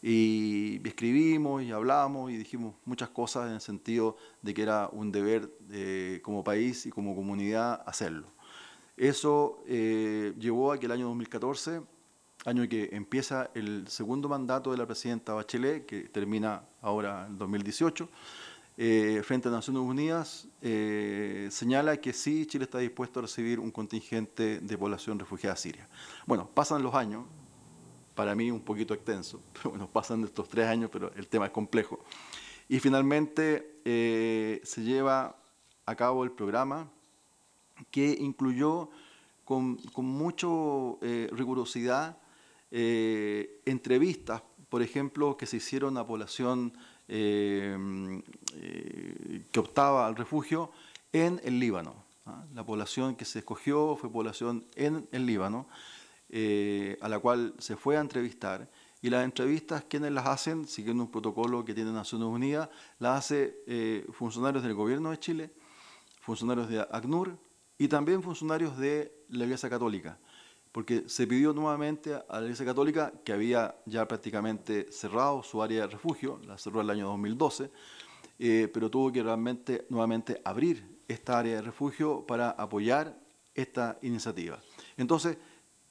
Y 0.00 0.80
escribimos 0.84 1.62
y 1.62 1.72
hablamos 1.72 2.30
y 2.30 2.36
dijimos 2.36 2.74
muchas 2.84 3.08
cosas 3.08 3.48
en 3.48 3.54
el 3.54 3.60
sentido 3.60 4.16
de 4.42 4.54
que 4.54 4.62
era 4.62 4.88
un 4.92 5.10
deber 5.10 5.50
eh, 5.70 6.20
como 6.22 6.44
país 6.44 6.86
y 6.86 6.90
como 6.90 7.16
comunidad 7.16 7.82
hacerlo. 7.84 8.28
Eso 8.96 9.62
eh, 9.66 10.34
llevó 10.38 10.72
a 10.72 10.78
que 10.78 10.86
el 10.86 10.92
año 10.92 11.06
2014, 11.06 11.82
año 12.44 12.68
que 12.68 12.90
empieza 12.92 13.50
el 13.54 13.88
segundo 13.88 14.28
mandato 14.28 14.70
de 14.70 14.78
la 14.78 14.86
presidenta 14.86 15.34
Bachelet, 15.34 15.84
que 15.86 16.02
termina 16.02 16.62
ahora 16.80 17.26
en 17.26 17.36
2018, 17.36 18.08
eh, 18.80 19.22
frente 19.24 19.48
a 19.48 19.50
Naciones 19.50 19.82
Unidas, 19.82 20.48
señala 21.50 21.96
que 21.96 22.12
sí, 22.12 22.46
Chile 22.46 22.64
está 22.64 22.78
dispuesto 22.78 23.18
a 23.18 23.22
recibir 23.22 23.58
un 23.58 23.72
contingente 23.72 24.60
de 24.60 24.78
población 24.78 25.18
refugiada 25.18 25.56
siria. 25.56 25.88
Bueno, 26.26 26.48
pasan 26.54 26.84
los 26.84 26.94
años, 26.94 27.24
para 28.18 28.34
mí 28.34 28.50
un 28.50 28.62
poquito 28.62 28.94
extenso. 28.94 29.40
Bueno, 29.62 29.86
pasan 29.86 30.24
estos 30.24 30.48
tres 30.48 30.66
años, 30.66 30.90
pero 30.92 31.12
el 31.14 31.28
tema 31.28 31.46
es 31.46 31.52
complejo. 31.52 32.00
Y 32.68 32.80
finalmente 32.80 33.80
eh, 33.84 34.60
se 34.64 34.82
lleva 34.82 35.36
a 35.86 35.94
cabo 35.94 36.24
el 36.24 36.32
programa 36.32 36.90
que 37.92 38.16
incluyó 38.18 38.90
con, 39.44 39.76
con 39.92 40.04
mucha 40.04 40.48
eh, 41.00 41.30
rigurosidad 41.30 42.18
eh, 42.72 43.62
entrevistas, 43.64 44.42
por 44.68 44.82
ejemplo, 44.82 45.36
que 45.36 45.46
se 45.46 45.58
hicieron 45.58 45.96
a 45.96 46.04
población 46.04 46.72
que 47.06 48.20
optaba 49.56 50.06
al 50.08 50.16
refugio 50.16 50.72
en 51.12 51.40
el 51.44 51.60
Líbano. 51.60 51.94
¿ah? 52.26 52.44
La 52.52 52.64
población 52.64 53.14
que 53.14 53.24
se 53.24 53.38
escogió 53.38 53.96
fue 53.96 54.10
población 54.10 54.66
en 54.74 55.08
el 55.12 55.24
Líbano. 55.24 55.68
Eh, 56.30 56.98
a 57.00 57.08
la 57.08 57.18
cual 57.18 57.54
se 57.58 57.76
fue 57.76 57.96
a 57.96 58.00
entrevistar. 58.00 58.68
Y 59.00 59.10
las 59.10 59.24
entrevistas, 59.24 59.84
¿quiénes 59.88 60.12
las 60.12 60.26
hacen? 60.26 60.66
Siguiendo 60.66 61.04
un 61.04 61.10
protocolo 61.10 61.64
que 61.64 61.72
tiene 61.72 61.92
Naciones 61.92 62.28
Unidas, 62.28 62.68
las 62.98 63.18
hace 63.18 63.62
eh, 63.66 64.06
funcionarios 64.12 64.62
del 64.62 64.74
gobierno 64.74 65.10
de 65.10 65.18
Chile, 65.18 65.50
funcionarios 66.20 66.68
de 66.68 66.80
ACNUR 66.80 67.38
y 67.78 67.88
también 67.88 68.22
funcionarios 68.22 68.76
de 68.76 69.24
la 69.28 69.44
Iglesia 69.44 69.70
Católica. 69.70 70.18
Porque 70.72 71.08
se 71.08 71.26
pidió 71.26 71.54
nuevamente 71.54 72.14
a 72.14 72.40
la 72.40 72.42
Iglesia 72.42 72.66
Católica, 72.66 73.12
que 73.24 73.32
había 73.32 73.76
ya 73.86 74.06
prácticamente 74.06 74.92
cerrado 74.92 75.42
su 75.42 75.62
área 75.62 75.82
de 75.82 75.86
refugio, 75.86 76.40
la 76.44 76.58
cerró 76.58 76.82
el 76.82 76.90
año 76.90 77.06
2012, 77.06 77.70
eh, 78.40 78.68
pero 78.72 78.90
tuvo 78.90 79.10
que 79.10 79.22
realmente 79.22 79.86
nuevamente 79.88 80.42
abrir 80.44 80.98
esta 81.08 81.38
área 81.38 81.56
de 81.56 81.62
refugio 81.62 82.26
para 82.26 82.50
apoyar 82.50 83.18
esta 83.54 83.98
iniciativa. 84.02 84.60
Entonces, 84.96 85.38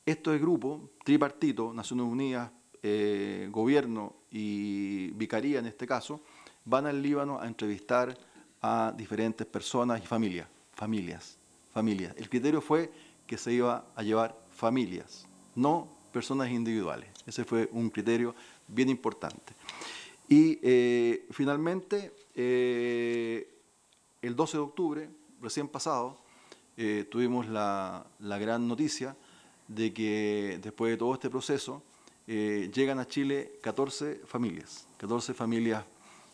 este 0.07 0.37
grupo, 0.37 0.89
tripartito, 1.03 1.73
Naciones 1.73 2.05
Unidas, 2.05 2.49
eh, 2.81 3.49
gobierno 3.51 4.15
y 4.31 5.09
vicaría 5.11 5.59
en 5.59 5.65
este 5.65 5.85
caso, 5.85 6.21
van 6.63 6.85
al 6.85 7.01
Líbano 7.01 7.41
a 7.41 7.45
entrevistar 7.45 8.17
a 8.61 8.93
diferentes 8.95 9.45
personas 9.45 10.01
y 10.01 10.07
familias, 10.07 10.47
familias, 10.73 11.37
familias. 11.73 12.15
El 12.15 12.29
criterio 12.29 12.61
fue 12.61 12.89
que 13.27 13.37
se 13.37 13.51
iba 13.51 13.85
a 13.93 14.01
llevar 14.01 14.39
familias, 14.49 15.27
no 15.55 15.89
personas 16.13 16.51
individuales. 16.51 17.09
Ese 17.25 17.43
fue 17.43 17.67
un 17.73 17.89
criterio 17.89 18.33
bien 18.65 18.87
importante. 18.87 19.53
Y 20.29 20.57
eh, 20.63 21.27
finalmente, 21.31 22.13
eh, 22.33 23.59
el 24.21 24.37
12 24.37 24.55
de 24.55 24.63
octubre, 24.63 25.09
recién 25.41 25.67
pasado, 25.67 26.17
tuvimos 27.09 27.47
la 27.47 28.05
gran 28.19 28.67
noticia 28.67 29.17
de 29.67 29.93
que 29.93 30.59
después 30.61 30.91
de 30.91 30.97
todo 30.97 31.13
este 31.13 31.29
proceso 31.29 31.83
eh, 32.25 32.69
llegan 32.73 32.99
a 32.99 33.07
Chile 33.07 33.59
14 33.61 34.21
familias, 34.25 34.87
14 34.97 35.33
familias 35.33 35.83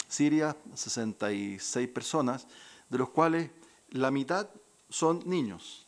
sirias, 0.08 0.56
66 0.74 1.88
personas, 1.90 2.48
de 2.90 2.98
los 2.98 3.10
cuales 3.10 3.50
la 3.90 4.12
mitad 4.12 4.50
son 4.90 5.22
niños, 5.26 5.88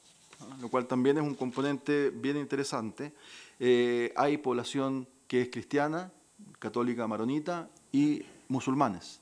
lo 0.60 0.69
cual 0.69 0.88
también 0.88 1.17
es 1.17 1.23
un 1.23 1.36
componente 1.36 2.10
bien 2.10 2.38
interesante. 2.38 3.13
Eh, 3.60 4.12
hay 4.15 4.38
población 4.38 5.08
que 5.27 5.41
es 5.41 5.49
cristiana, 5.49 6.12
católica 6.60 7.08
maronita 7.08 7.69
y 7.91 8.23
musulmanes. 8.47 9.21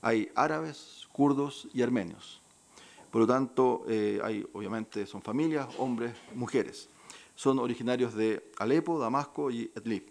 Hay 0.00 0.30
árabes, 0.36 1.08
kurdos 1.12 1.68
y 1.74 1.82
armenios. 1.82 2.40
Por 3.10 3.22
lo 3.22 3.26
tanto, 3.26 3.84
eh, 3.88 4.20
hay, 4.22 4.46
obviamente 4.52 5.06
son 5.06 5.22
familias, 5.22 5.68
hombres, 5.78 6.14
mujeres 6.34 6.88
son 7.38 7.60
originarios 7.60 8.14
de 8.14 8.50
Alepo, 8.58 8.98
Damasco 8.98 9.52
y 9.52 9.70
Idlib. 9.76 10.10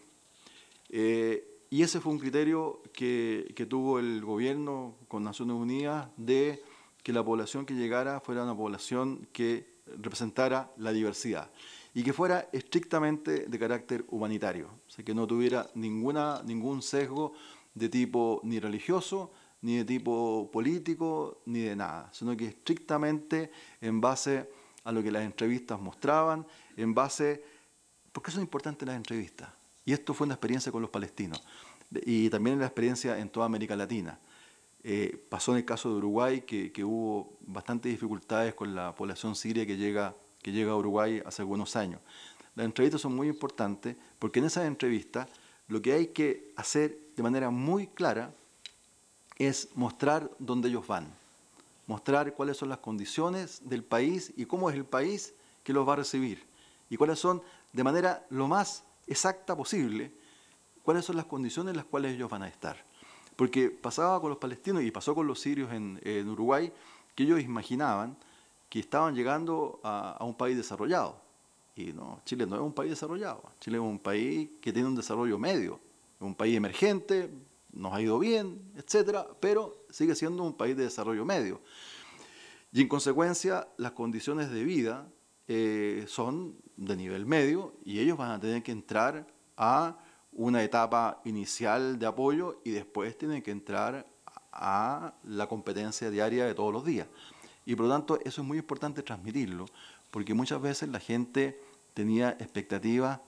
Eh, 0.88 1.66
y 1.70 1.82
ese 1.82 2.00
fue 2.00 2.14
un 2.14 2.20
criterio 2.20 2.82
que, 2.94 3.54
tuvo 3.70 4.00
el 4.00 4.24
gobierno 4.24 4.96
con 5.10 5.26
Naciones 5.26 5.58
Unidas 5.58 6.08
de 6.16 6.64
que 7.04 7.12
la 7.12 7.26
población 7.26 7.66
que 7.66 7.74
llegara 7.74 8.22
fuera 8.22 8.44
una 8.44 8.56
población 8.56 9.28
que 9.34 9.68
representara 9.98 10.72
la 10.78 10.94
diversidad 10.94 11.52
y 11.94 12.02
que 12.02 12.14
fuera 12.14 12.48
estrictamente 12.54 13.46
de 13.46 13.60
carácter 13.60 14.06
humanitario, 14.08 14.70
o 14.88 14.90
sea, 14.90 15.04
que 15.04 15.14
no 15.14 15.28
tuviera 15.28 15.70
ninguna, 15.76 16.42
ningún 16.46 16.82
sesgo 16.82 17.34
de 17.74 17.90
tipo 17.90 18.40
ni 18.46 18.62
religioso, 18.62 19.34
ni 19.64 19.76
de 19.76 19.84
tipo 19.84 20.50
político, 20.50 21.42
ni 21.46 21.60
de 21.60 21.76
nada, 21.76 22.10
sino 22.14 22.38
que 22.38 22.46
estrictamente 22.46 23.52
en 23.82 24.00
base 24.00 24.50
a 24.86 24.94
lo 24.94 25.04
que 25.04 25.12
las 25.12 25.26
entrevistas 25.26 25.78
mostraban, 25.82 26.48
en 26.78 26.94
base... 26.94 27.44
¿Por 28.14 28.24
qué 28.24 28.32
son 28.32 28.42
importantes 28.42 28.88
las 28.88 28.96
entrevistas? 28.96 29.50
Y 29.86 29.94
esto 29.94 30.14
fue 30.14 30.26
una 30.26 30.34
experiencia 30.34 30.72
con 30.72 30.82
los 30.82 30.90
palestinos 30.90 31.44
y 31.92 32.30
también 32.30 32.60
la 32.60 32.66
experiencia 32.66 33.18
en 33.18 33.30
toda 33.30 33.46
América 33.46 33.76
Latina. 33.76 34.20
Eh, 34.84 35.26
pasó 35.30 35.52
en 35.52 35.60
el 35.60 35.66
caso 35.66 35.90
de 35.90 35.96
Uruguay 35.96 36.42
que, 36.42 36.84
hubo 36.84 37.38
bastantes 37.42 37.92
dificultades 37.92 38.54
con 38.54 38.76
la 38.76 38.96
población 38.96 39.36
siria 39.36 39.66
que 39.66 39.78
llega, 39.78 40.16
que 40.42 40.52
llega 40.52 40.72
a 40.72 40.76
Uruguay 40.76 41.22
hace 41.26 41.42
algunos 41.42 41.76
años. 41.76 42.00
Las 42.56 42.66
entrevistas 42.66 43.02
son 43.02 43.16
muy 43.16 43.28
importantes 43.28 43.96
porque 44.20 44.40
en 44.40 44.46
esas 44.46 44.66
entrevistas 44.66 45.28
lo 45.68 45.82
que 45.82 45.94
hay 45.94 46.08
que 46.08 46.54
hacer 46.56 46.98
de 47.16 47.24
manera 47.24 47.50
muy 47.50 47.88
clara 47.88 48.34
es 49.38 49.70
mostrar 49.76 50.32
dónde 50.40 50.70
ellos 50.70 50.88
van, 50.88 51.08
mostrar 51.86 52.34
cuáles 52.34 52.58
son 52.58 52.70
las 52.70 52.80
condiciones 52.80 53.62
del 53.70 53.84
país 53.84 54.34
y 54.36 54.46
cómo 54.46 54.70
es 54.70 54.76
el 54.76 54.86
país 54.86 55.34
que 55.64 55.74
los 55.74 55.88
va 55.88 55.94
a 55.94 55.98
recibir 55.98 56.47
y 56.90 56.98
cuáles 56.98 57.20
son, 57.20 57.42
de 57.74 57.84
manera 57.84 58.26
lo 58.30 58.48
más 58.48 58.84
exacta 59.06 59.56
posible, 59.56 60.12
cuáles 60.84 61.06
son 61.06 61.16
las 61.16 61.26
condiciones 61.26 61.72
en 61.72 61.78
las 61.78 61.86
cuales 61.86 62.16
ellos 62.16 62.30
van 62.30 62.44
a 62.44 62.48
estar. 62.48 62.86
Porque 63.36 63.70
pasaba 63.70 64.20
con 64.20 64.30
los 64.30 64.40
palestinos 64.40 64.84
y 64.84 64.92
pasó 64.92 65.14
con 65.14 65.28
los 65.28 65.40
sirios 65.40 65.72
en, 65.72 66.30
Uruguay, 66.30 66.72
que 67.16 67.24
ellos 67.24 67.42
imaginaban 67.42 68.18
que 68.70 68.80
estaban 68.80 69.16
llegando 69.16 69.80
a, 69.84 70.18
un 70.22 70.36
país 70.36 70.58
desarrollado. 70.58 71.22
Y 71.76 71.94
no, 71.94 72.22
Chile 72.26 72.46
no 72.46 72.56
es 72.56 72.62
un 72.62 72.74
país 72.74 72.90
desarrollado. 72.90 73.44
Chile 73.60 73.78
es 73.78 73.84
un 73.84 74.00
país 74.00 74.50
que 74.62 74.74
tiene 74.74 74.88
un 74.88 74.96
desarrollo 74.96 75.38
medio, 75.38 75.80
un 76.20 76.34
país 76.34 76.58
emergente, 76.58 77.30
nos 77.72 77.94
ha 77.94 78.02
ido 78.02 78.18
bien, 78.18 78.60
etcétera, 78.76 79.28
pero 79.40 79.86
sigue 79.90 80.16
siendo 80.16 80.44
un 80.44 80.54
país 80.54 80.76
de 80.76 80.84
desarrollo 80.84 81.24
medio. 81.24 81.62
Y 82.72 82.82
en 82.82 82.88
consecuencia, 82.88 83.68
las 83.78 83.92
condiciones 83.92 84.50
de 84.50 84.64
vida 84.64 85.08
eh, 85.48 86.06
son 86.08 86.56
de 86.76 86.96
nivel 86.96 87.26
medio 87.26 87.74
y 87.86 88.00
ellos 88.00 88.18
van 88.18 88.32
a 88.32 88.40
tener 88.40 88.64
que 88.64 88.72
entrar 88.72 89.28
a 89.56 89.98
una 90.32 90.64
etapa 90.64 91.22
inicial 91.26 91.98
de 91.98 92.06
apoyo 92.06 92.62
y 92.64 92.72
después 92.72 93.18
tienen 93.18 93.42
que 93.42 93.52
entrar 93.52 94.06
a 94.52 95.14
la 95.24 95.48
competencia 95.48 96.10
diaria 96.10 96.46
de 96.46 96.54
todos 96.54 96.74
los 96.74 96.86
días. 96.86 97.08
Y 97.66 97.76
por 97.76 97.86
lo 97.86 97.92
tanto 97.92 98.20
eso 98.24 98.42
es 98.42 98.48
muy 98.48 98.58
importante 98.58 99.04
transmitirlo, 99.04 99.66
porque 100.12 100.34
muchas 100.34 100.62
veces 100.62 100.90
la 100.90 101.00
gente 101.00 101.60
tenía 101.94 102.32
expectativas 102.40 103.20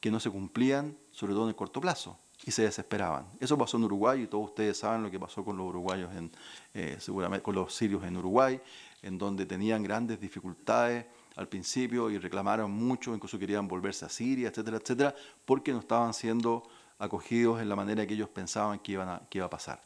que 0.00 0.10
no 0.10 0.20
se 0.20 0.30
cumplían, 0.30 0.96
sobre 1.10 1.34
todo 1.34 1.44
en 1.44 1.50
el 1.50 1.56
corto 1.56 1.80
plazo, 1.80 2.18
y 2.44 2.50
se 2.50 2.62
desesperaban. 2.62 3.26
Eso 3.40 3.56
pasó 3.56 3.76
en 3.76 3.84
Uruguay 3.84 4.22
y 4.22 4.26
todos 4.26 4.46
ustedes 4.46 4.78
saben 4.78 5.02
lo 5.02 5.10
que 5.10 5.18
pasó 5.18 5.44
con 5.44 5.56
los 5.56 5.66
uruguayos, 5.66 6.14
en, 6.14 6.30
eh, 6.74 6.96
seguramente 6.98 7.42
con 7.42 7.54
los 7.54 7.74
sirios 7.74 8.04
en 8.04 8.16
Uruguay, 8.16 8.60
en 9.02 9.18
donde 9.18 9.46
tenían 9.46 9.82
grandes 9.82 10.20
dificultades 10.20 11.06
al 11.36 11.48
principio 11.48 12.10
y 12.10 12.18
reclamaron 12.18 12.70
mucho, 12.70 13.14
incluso 13.14 13.38
querían 13.38 13.68
volverse 13.68 14.04
a 14.04 14.08
Siria, 14.08 14.48
etcétera, 14.48 14.78
etcétera, 14.78 15.14
porque 15.44 15.72
no 15.72 15.78
estaban 15.78 16.12
siendo 16.14 16.64
acogidos 16.98 17.60
en 17.60 17.68
la 17.68 17.76
manera 17.76 18.06
que 18.06 18.14
ellos 18.14 18.30
pensaban 18.30 18.78
que, 18.78 18.92
iban 18.92 19.08
a, 19.08 19.22
que 19.28 19.38
iba 19.38 19.46
a 19.46 19.50
pasar. 19.50 19.82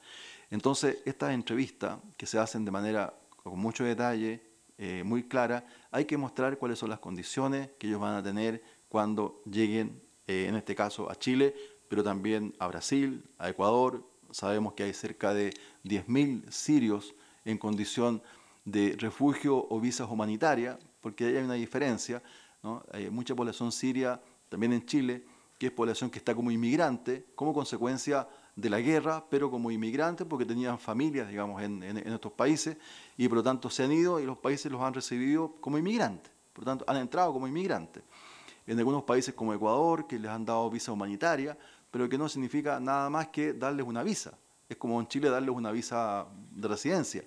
Entonces, 0.48 0.98
estas 1.04 1.32
entrevistas 1.32 1.98
que 2.16 2.26
se 2.26 2.38
hacen 2.38 2.64
de 2.64 2.70
manera 2.70 3.14
con 3.42 3.58
mucho 3.58 3.84
detalle, 3.84 4.42
eh, 4.78 5.02
muy 5.04 5.24
clara, 5.24 5.66
hay 5.90 6.04
que 6.04 6.16
mostrar 6.16 6.56
cuáles 6.56 6.78
son 6.78 6.88
las 6.88 7.00
condiciones 7.00 7.70
que 7.78 7.88
ellos 7.88 8.00
van 8.00 8.14
a 8.14 8.22
tener 8.22 8.62
cuando 8.88 9.42
lleguen, 9.44 10.00
eh, 10.26 10.46
en 10.48 10.54
este 10.54 10.74
caso, 10.74 11.10
a 11.10 11.16
Chile, 11.16 11.54
pero 11.88 12.04
también 12.04 12.54
a 12.58 12.68
Brasil, 12.68 13.24
a 13.38 13.48
Ecuador. 13.48 14.08
Sabemos 14.30 14.74
que 14.74 14.84
hay 14.84 14.94
cerca 14.94 15.34
de 15.34 15.52
10.000 15.84 16.50
sirios 16.50 17.14
en 17.44 17.58
condición 17.58 18.22
de 18.64 18.94
refugio 18.98 19.66
o 19.68 19.80
visas 19.80 20.08
humanitarias, 20.08 20.78
porque 21.00 21.26
hay 21.26 21.44
una 21.44 21.54
diferencia. 21.54 22.22
Hay 22.92 23.10
mucha 23.10 23.34
población 23.34 23.72
siria, 23.72 24.20
también 24.48 24.72
en 24.72 24.84
Chile, 24.84 25.24
que 25.58 25.66
es 25.66 25.72
población 25.72 26.10
que 26.10 26.18
está 26.18 26.34
como 26.34 26.50
inmigrante, 26.50 27.26
como 27.34 27.52
consecuencia 27.52 28.26
de 28.56 28.70
la 28.70 28.80
guerra, 28.80 29.24
pero 29.28 29.50
como 29.50 29.70
inmigrante 29.70 30.24
porque 30.24 30.44
tenían 30.44 30.78
familias, 30.78 31.28
digamos, 31.28 31.62
en, 31.62 31.82
estos 31.82 32.32
países, 32.32 32.76
y 33.16 33.28
por 33.28 33.38
lo 33.38 33.42
tanto 33.42 33.70
se 33.70 33.84
han 33.84 33.92
ido 33.92 34.20
y 34.20 34.26
los 34.26 34.38
países 34.38 34.70
los 34.70 34.80
han 34.80 34.94
recibido 34.94 35.56
como 35.60 35.78
inmigrantes, 35.78 36.32
por 36.52 36.64
lo 36.64 36.70
tanto 36.70 36.84
han 36.88 36.96
entrado 36.96 37.32
como 37.32 37.46
inmigrantes. 37.46 38.02
En 38.66 38.78
algunos 38.78 39.02
países 39.02 39.34
como 39.34 39.52
Ecuador, 39.52 40.06
que 40.06 40.18
les 40.18 40.30
han 40.30 40.44
dado 40.44 40.70
visa 40.70 40.92
humanitaria, 40.92 41.56
pero 41.90 42.08
que 42.08 42.16
no 42.16 42.28
significa 42.28 42.78
nada 42.78 43.10
más 43.10 43.28
que 43.28 43.52
darles 43.52 43.86
una 43.86 44.02
visa. 44.02 44.38
Es 44.68 44.76
como 44.76 45.00
en 45.00 45.08
Chile 45.08 45.28
darles 45.28 45.54
una 45.54 45.72
visa 45.72 46.26
de 46.52 46.68
residencia. 46.68 47.24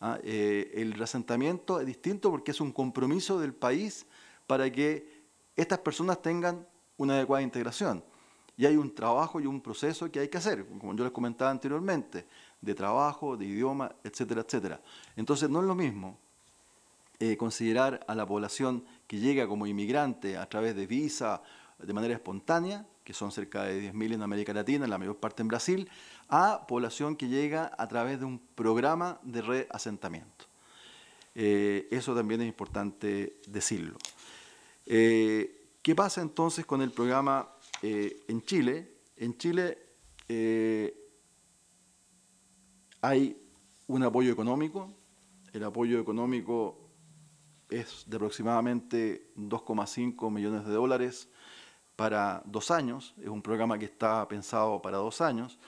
¿Ah? 0.00 0.18
Eh, 0.22 0.72
el 0.74 0.92
resentamiento 0.92 1.80
es 1.80 1.86
distinto 1.86 2.30
porque 2.30 2.50
es 2.50 2.60
un 2.60 2.72
compromiso 2.72 3.38
del 3.38 3.54
país 3.54 4.06
para 4.46 4.70
que 4.70 5.24
estas 5.56 5.78
personas 5.78 6.22
tengan 6.22 6.66
una 6.96 7.14
adecuada 7.14 7.42
integración. 7.42 8.04
Y 8.58 8.64
hay 8.64 8.76
un 8.76 8.94
trabajo 8.94 9.40
y 9.40 9.46
un 9.46 9.60
proceso 9.60 10.10
que 10.10 10.20
hay 10.20 10.28
que 10.28 10.38
hacer, 10.38 10.66
como 10.66 10.94
yo 10.94 11.04
les 11.04 11.12
comentaba 11.12 11.50
anteriormente, 11.50 12.26
de 12.60 12.74
trabajo, 12.74 13.36
de 13.36 13.44
idioma, 13.44 13.92
etcétera, 14.02 14.40
etcétera. 14.40 14.80
Entonces 15.14 15.50
no 15.50 15.60
es 15.60 15.66
lo 15.66 15.74
mismo 15.74 16.18
eh, 17.18 17.36
considerar 17.36 18.04
a 18.08 18.14
la 18.14 18.26
población 18.26 18.84
que 19.06 19.18
llega 19.18 19.46
como 19.46 19.66
inmigrante 19.66 20.36
a 20.36 20.46
través 20.48 20.74
de 20.74 20.86
visa 20.86 21.42
de 21.78 21.92
manera 21.92 22.14
espontánea, 22.14 22.86
que 23.06 23.14
son 23.14 23.30
cerca 23.30 23.62
de 23.62 23.92
10.000 23.92 24.14
en 24.14 24.22
América 24.22 24.52
Latina, 24.52 24.84
la 24.88 24.98
mayor 24.98 25.18
parte 25.18 25.40
en 25.40 25.46
Brasil, 25.46 25.88
a 26.28 26.66
población 26.66 27.14
que 27.14 27.28
llega 27.28 27.70
a 27.78 27.86
través 27.86 28.18
de 28.18 28.24
un 28.24 28.40
programa 28.56 29.20
de 29.22 29.42
reasentamiento. 29.42 30.46
Eh, 31.36 31.86
eso 31.92 32.16
también 32.16 32.40
es 32.40 32.48
importante 32.48 33.40
decirlo. 33.46 33.96
Eh, 34.86 35.68
¿Qué 35.82 35.94
pasa 35.94 36.20
entonces 36.20 36.66
con 36.66 36.82
el 36.82 36.90
programa 36.90 37.48
eh, 37.80 38.24
en 38.26 38.42
Chile? 38.42 38.96
En 39.16 39.38
Chile 39.38 39.78
hay 43.02 43.40
un 43.86 44.02
apoyo 44.02 44.32
económico. 44.32 44.92
El 45.52 45.62
apoyo 45.62 46.00
económico 46.00 46.90
es 47.70 48.02
de 48.08 48.16
aproximadamente 48.16 49.30
2,5 49.36 50.28
millones 50.28 50.66
de 50.66 50.72
dólares 50.72 51.28
para 51.96 52.42
dos 52.44 52.70
años. 52.70 53.14
Es 53.20 53.28
un 53.28 53.42
programa 53.42 53.78
que 53.78 53.86
está 53.86 54.28
pensado 54.28 54.80
para 54.80 54.98
dos 54.98 55.20
años 55.20 55.58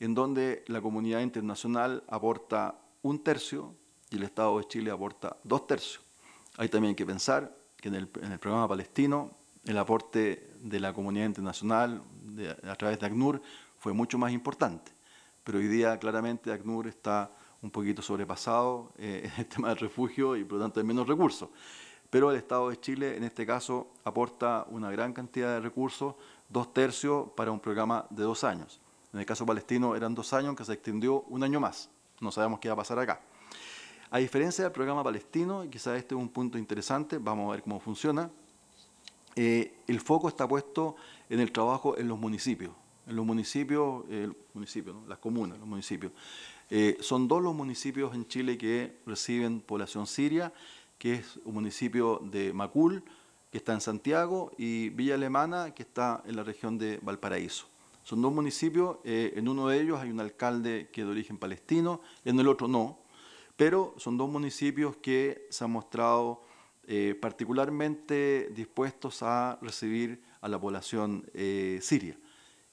en 0.00 0.14
donde 0.14 0.64
la 0.66 0.80
comunidad 0.80 1.20
internacional 1.20 2.02
aporta 2.08 2.74
un 3.02 3.22
tercio 3.22 3.74
y 4.10 4.16
el 4.16 4.24
Estado 4.24 4.58
de 4.58 4.64
Chile 4.66 4.90
aporta 4.90 5.36
dos 5.44 5.66
tercios. 5.66 6.02
Hay 6.58 6.68
también 6.68 6.94
que 6.94 7.06
pensar 7.06 7.54
que 7.76 7.88
en 7.88 7.94
el, 7.94 8.08
programa 8.08 8.68
palestino 8.68 9.30
el 9.64 9.78
aporte 9.78 10.50
de 10.60 10.80
la 10.80 10.92
comunidad 10.92 11.26
internacional 11.26 12.02
a 12.64 12.74
través 12.76 12.98
de 12.98 13.06
ACNUR 13.06 13.42
fue 13.78 13.92
mucho 13.92 14.18
más 14.18 14.32
importante, 14.32 14.92
pero 15.44 15.58
hoy 15.58 15.68
día 15.68 15.98
claramente 15.98 16.52
ACNUR 16.52 16.88
está 16.88 17.30
un 17.62 17.70
poquito 17.70 18.02
sobrepasado 18.02 18.92
eh, 18.98 19.30
en 19.36 19.40
el 19.40 19.46
tema 19.46 19.68
del 19.68 19.78
refugio 19.78 20.36
y 20.36 20.44
por 20.44 20.58
lo 20.58 20.64
tanto 20.64 20.80
hay 20.80 20.86
menos 20.86 21.06
recursos. 21.06 21.48
Pero 22.10 22.30
el 22.30 22.36
Estado 22.36 22.70
de 22.70 22.80
Chile 22.80 23.16
en 23.16 23.24
este 23.24 23.46
caso 23.46 23.88
aporta 24.04 24.66
una 24.70 24.90
gran 24.90 25.12
cantidad 25.12 25.54
de 25.54 25.60
recursos, 25.60 26.14
dos 26.48 26.72
tercios 26.72 27.28
para 27.36 27.50
un 27.50 27.60
programa 27.60 28.06
de 28.10 28.22
dos 28.22 28.44
años. 28.44 28.80
En 29.12 29.20
el 29.20 29.26
caso 29.26 29.46
palestino 29.46 29.96
eran 29.96 30.14
dos 30.14 30.32
años 30.32 30.54
que 30.56 30.64
se 30.64 30.72
extendió 30.72 31.22
un 31.28 31.42
año 31.42 31.60
más. 31.60 31.90
No 32.20 32.30
sabemos 32.30 32.60
qué 32.60 32.68
va 32.68 32.74
a 32.74 32.76
pasar 32.78 32.98
acá. 32.98 33.20
A 34.10 34.18
diferencia 34.18 34.64
del 34.64 34.72
programa 34.72 35.02
palestino, 35.02 35.64
y 35.64 35.68
quizás 35.68 35.98
este 35.98 36.14
es 36.14 36.20
un 36.20 36.28
punto 36.28 36.58
interesante, 36.58 37.18
vamos 37.18 37.48
a 37.48 37.52
ver 37.52 37.62
cómo 37.62 37.80
funciona, 37.80 38.30
eh, 39.34 39.74
el 39.86 40.00
foco 40.00 40.28
está 40.28 40.46
puesto 40.46 40.96
en 41.28 41.40
el 41.40 41.52
trabajo 41.52 41.98
en 41.98 42.08
los 42.08 42.18
municipios. 42.18 42.72
En 43.06 43.16
los 43.16 43.26
municipios, 43.26 44.04
el 44.10 44.34
municipio, 44.54 45.02
las 45.08 45.18
comunas, 45.18 45.58
los 45.58 45.68
municipios. 45.68 46.12
Eh, 46.70 46.96
son 47.00 47.28
dos 47.28 47.42
los 47.42 47.54
municipios 47.54 48.14
en 48.14 48.26
Chile 48.26 48.56
que 48.58 48.98
reciben 49.06 49.60
población 49.60 50.06
siria, 50.06 50.52
que 50.98 51.14
es 51.14 51.38
un 51.44 51.54
municipio 51.54 52.20
de 52.24 52.52
Macul, 52.52 53.04
que 53.50 53.58
está 53.58 53.72
en 53.72 53.80
Santiago, 53.80 54.52
y 54.58 54.90
Villa 54.90 55.14
Alemana, 55.14 55.72
que 55.74 55.82
está 55.82 56.22
en 56.26 56.36
la 56.36 56.42
región 56.42 56.78
de 56.78 56.98
Valparaíso. 57.02 57.66
Son 58.02 58.22
dos 58.22 58.32
municipios, 58.32 58.98
eh, 59.04 59.32
en 59.36 59.48
uno 59.48 59.68
de 59.68 59.80
ellos 59.80 60.00
hay 60.00 60.10
un 60.10 60.20
alcalde 60.20 60.88
que 60.92 61.00
es 61.00 61.06
de 61.06 61.10
origen 61.10 61.38
palestino, 61.38 62.00
en 62.24 62.38
el 62.38 62.46
otro 62.48 62.68
no, 62.68 63.00
pero 63.56 63.94
son 63.96 64.16
dos 64.16 64.30
municipios 64.30 64.96
que 64.96 65.46
se 65.50 65.64
han 65.64 65.72
mostrado 65.72 66.42
eh, 66.86 67.18
particularmente 67.20 68.50
dispuestos 68.54 69.22
a 69.22 69.58
recibir 69.60 70.22
a 70.40 70.48
la 70.48 70.60
población 70.60 71.28
eh, 71.34 71.80
siria. 71.82 72.16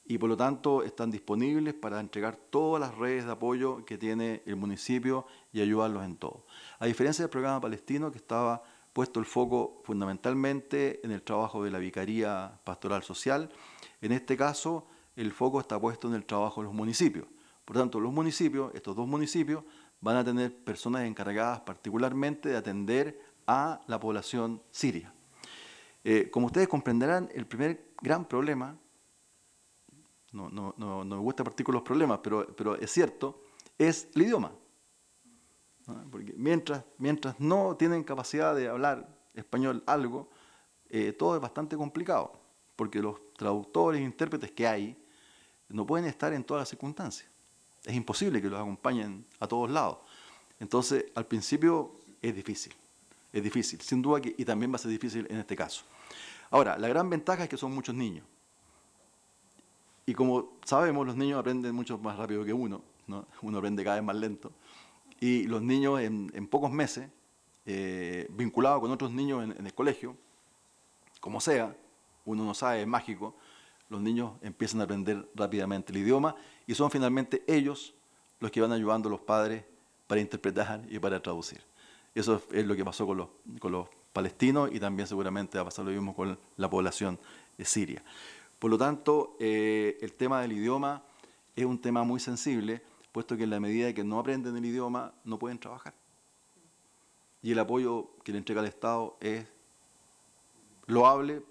Y 0.06 0.18
por 0.18 0.30
lo 0.30 0.38
tanto 0.38 0.84
están 0.84 1.12
disponibles 1.12 1.74
para 1.74 2.00
entregar 2.00 2.36
todas 2.36 2.82
las 2.82 2.98
redes 2.98 3.26
de 3.26 3.32
apoyo 3.32 3.86
que 3.86 3.98
tiene 3.98 4.44
el 4.46 4.56
municipio 4.56 5.26
y 5.52 5.62
ayudarlos 5.62 6.04
en 6.04 6.18
todo. 6.18 6.46
A 6.80 6.86
diferencia 6.86 7.24
del 7.24 7.30
programa 7.30 7.62
palestino 7.62 8.12
que 8.12 8.18
estaba 8.18 8.64
puesto 8.92 9.20
el 9.20 9.26
foco 9.26 9.82
fundamentalmente 9.86 11.00
en 11.04 11.12
el 11.12 11.24
trabajo 11.24 11.64
de 11.64 11.72
la 11.72 11.80
Vicaría 11.80 12.60
Pastoral 12.64 13.04
Social, 13.04 13.50
en 14.02 14.12
este 14.12 14.36
caso 14.36 14.88
el 15.16 15.32
foco 15.32 15.60
está 15.60 15.80
puesto 15.80 16.08
en 16.08 16.16
el 16.16 16.26
trabajo 16.26 16.62
de 16.62 16.66
los 16.66 16.74
municipios. 16.74 17.26
Por 17.66 17.78
tanto, 17.78 18.00
los 18.00 18.12
municipios, 18.12 18.74
estos 18.76 18.96
dos 18.96 19.08
municipios, 19.08 19.64
van 20.02 20.18
a 20.18 20.24
tener 20.24 20.54
personas 20.54 21.06
encargadas 21.06 21.62
particularmente 21.62 22.50
de 22.50 22.58
atender 22.58 23.22
a 23.48 23.82
la 23.88 24.00
población 24.00 24.62
siria. 24.70 25.14
Eh, 26.04 26.30
como 26.30 26.48
ustedes 26.48 26.68
comprenderán, 26.68 27.30
el 27.34 27.46
primer 27.46 27.94
gran 28.02 28.26
problema 28.26 28.78
no, 30.34 30.50
no, 30.50 30.74
no, 30.78 31.06
me 31.06 31.18
gusta 31.18 31.44
partir 31.44 31.66
con 31.66 31.76
los 31.76 31.84
problemas, 31.84 32.20
pero, 32.22 32.46
pero 32.56 32.76
es 32.76 32.92
cierto, 32.92 33.44
es 33.78 34.10
el 34.16 34.24
idioma. 34.24 34.52
Porque 36.12 36.34
mientras, 36.36 36.84
mientras 36.98 37.40
no 37.40 37.76
tienen 37.76 38.04
capacidad 38.04 38.56
de 38.56 38.68
hablar 38.68 39.08
español 39.34 39.84
algo, 39.86 40.30
eh, 40.90 41.14
todo 41.14 41.36
es 41.36 41.42
bastante 41.42 41.76
complicado, 41.76 42.40
porque 42.76 43.00
los 43.00 43.34
traductores 43.34 44.02
e 44.02 44.04
intérpretes 44.04 44.52
que 44.52 44.68
hay 44.68 44.98
no 45.70 45.86
pueden 45.86 46.08
estar 46.08 46.34
en 46.34 46.44
todas 46.44 46.62
las 46.62 46.70
circunstancias. 46.70 47.30
Es 47.84 47.94
imposible 47.94 48.42
que 48.42 48.50
los 48.50 48.60
acompañen 48.60 49.26
a 49.40 49.48
todos 49.48 49.70
lados. 49.70 50.00
Entonces, 50.60 51.06
al 51.16 51.26
principio 51.28 52.00
es 52.22 52.34
difícil, 52.36 52.74
es 53.32 53.44
difícil, 53.44 53.82
sin 53.82 54.02
duda 54.02 54.22
que, 54.22 54.34
y 54.38 54.46
también 54.46 54.72
va 54.72 54.78
a 54.78 54.80
ser 54.80 54.92
difícil 54.92 55.28
en 55.30 55.38
este 55.38 55.56
caso. 55.56 55.84
Ahora, 56.50 56.78
la 56.78 56.88
gran 56.88 57.10
ventaja 57.10 57.44
es 57.44 57.50
que 57.50 57.58
son 57.58 57.74
muchos 57.74 57.94
niños. 57.94 58.26
Y 60.06 60.14
como 60.14 60.58
sabemos, 60.66 61.06
los 61.06 61.16
niños 61.16 61.40
aprenden 61.40 61.74
mucho 61.74 61.98
más 61.98 62.18
rápido 62.18 62.44
que 62.44 62.54
uno, 62.54 62.82
uno 63.42 63.58
aprende 63.58 63.84
cada 63.84 63.98
vez 63.98 64.04
más 64.04 64.16
lento. 64.16 64.52
Y 65.20 65.44
los 65.44 65.62
niños 65.62 66.02
en, 66.02 66.48
pocos 66.48 66.70
meses, 66.70 67.10
eh, 67.66 68.28
vinculados 68.32 68.82
con 68.82 68.92
otros 68.92 69.12
niños 69.12 69.44
en, 69.44 69.66
el 69.66 69.74
colegio, 69.74 70.18
como 71.22 71.40
sea, 71.40 71.76
uno 72.26 72.44
no 72.44 72.54
sabe, 72.54 72.82
es 72.82 72.88
mágico, 72.88 73.34
los 73.88 74.02
niños 74.02 74.34
empiezan 74.42 74.82
a 74.82 74.84
aprender 74.84 75.30
rápidamente 75.36 75.94
el 75.94 76.00
idioma 76.00 76.36
y 76.68 76.76
son 76.76 76.92
finalmente 76.92 77.44
ellos 77.48 77.94
los 78.42 78.52
que 78.52 78.60
van 78.60 78.74
ayudando 78.74 79.08
a 79.08 79.12
los 79.12 79.22
padres 79.22 79.64
para 80.08 80.20
interpretar 80.20 80.84
y 80.90 81.00
para 81.00 81.22
traducir. 81.22 81.62
Eso 82.14 82.42
es 82.52 82.66
lo 82.66 82.76
que 82.76 82.84
pasó 82.84 83.08
con 83.08 83.18
los, 83.18 83.30
con 83.60 83.72
los 83.72 83.88
palestinos 84.12 84.70
y 84.74 84.80
también 84.80 85.08
seguramente 85.08 85.58
va 85.58 85.62
a 85.62 85.66
pasar 85.66 85.86
lo 85.86 85.92
mismo 85.92 86.14
con 86.14 86.38
la 86.58 86.70
población 86.70 87.18
siria. 87.60 88.04
Por 88.64 88.72
lo 88.72 88.78
tanto, 88.78 89.36
eh, 89.42 89.98
el 90.00 90.14
tema 90.14 90.42
del 90.42 90.54
idioma 90.54 91.04
es 91.54 91.66
un 91.66 91.82
tema 91.82 92.04
muy 92.04 92.22
sensible, 92.22 92.82
puesto 93.12 93.36
que 93.36 93.44
en 93.44 93.50
la 93.50 93.60
medida 93.60 93.94
que 93.94 94.06
no 94.06 94.20
aprenden 94.20 94.56
el 94.56 94.64
idioma, 94.64 95.14
no 95.26 95.38
pueden 95.38 95.60
trabajar. 95.60 95.94
Y 97.42 97.52
el 97.52 97.60
apoyo 97.60 98.12
que 98.24 98.32
le 98.32 98.38
entrega 98.38 98.62
el 98.62 98.68
Estado 98.68 99.18
es 99.20 99.46
loable, 100.86 101.44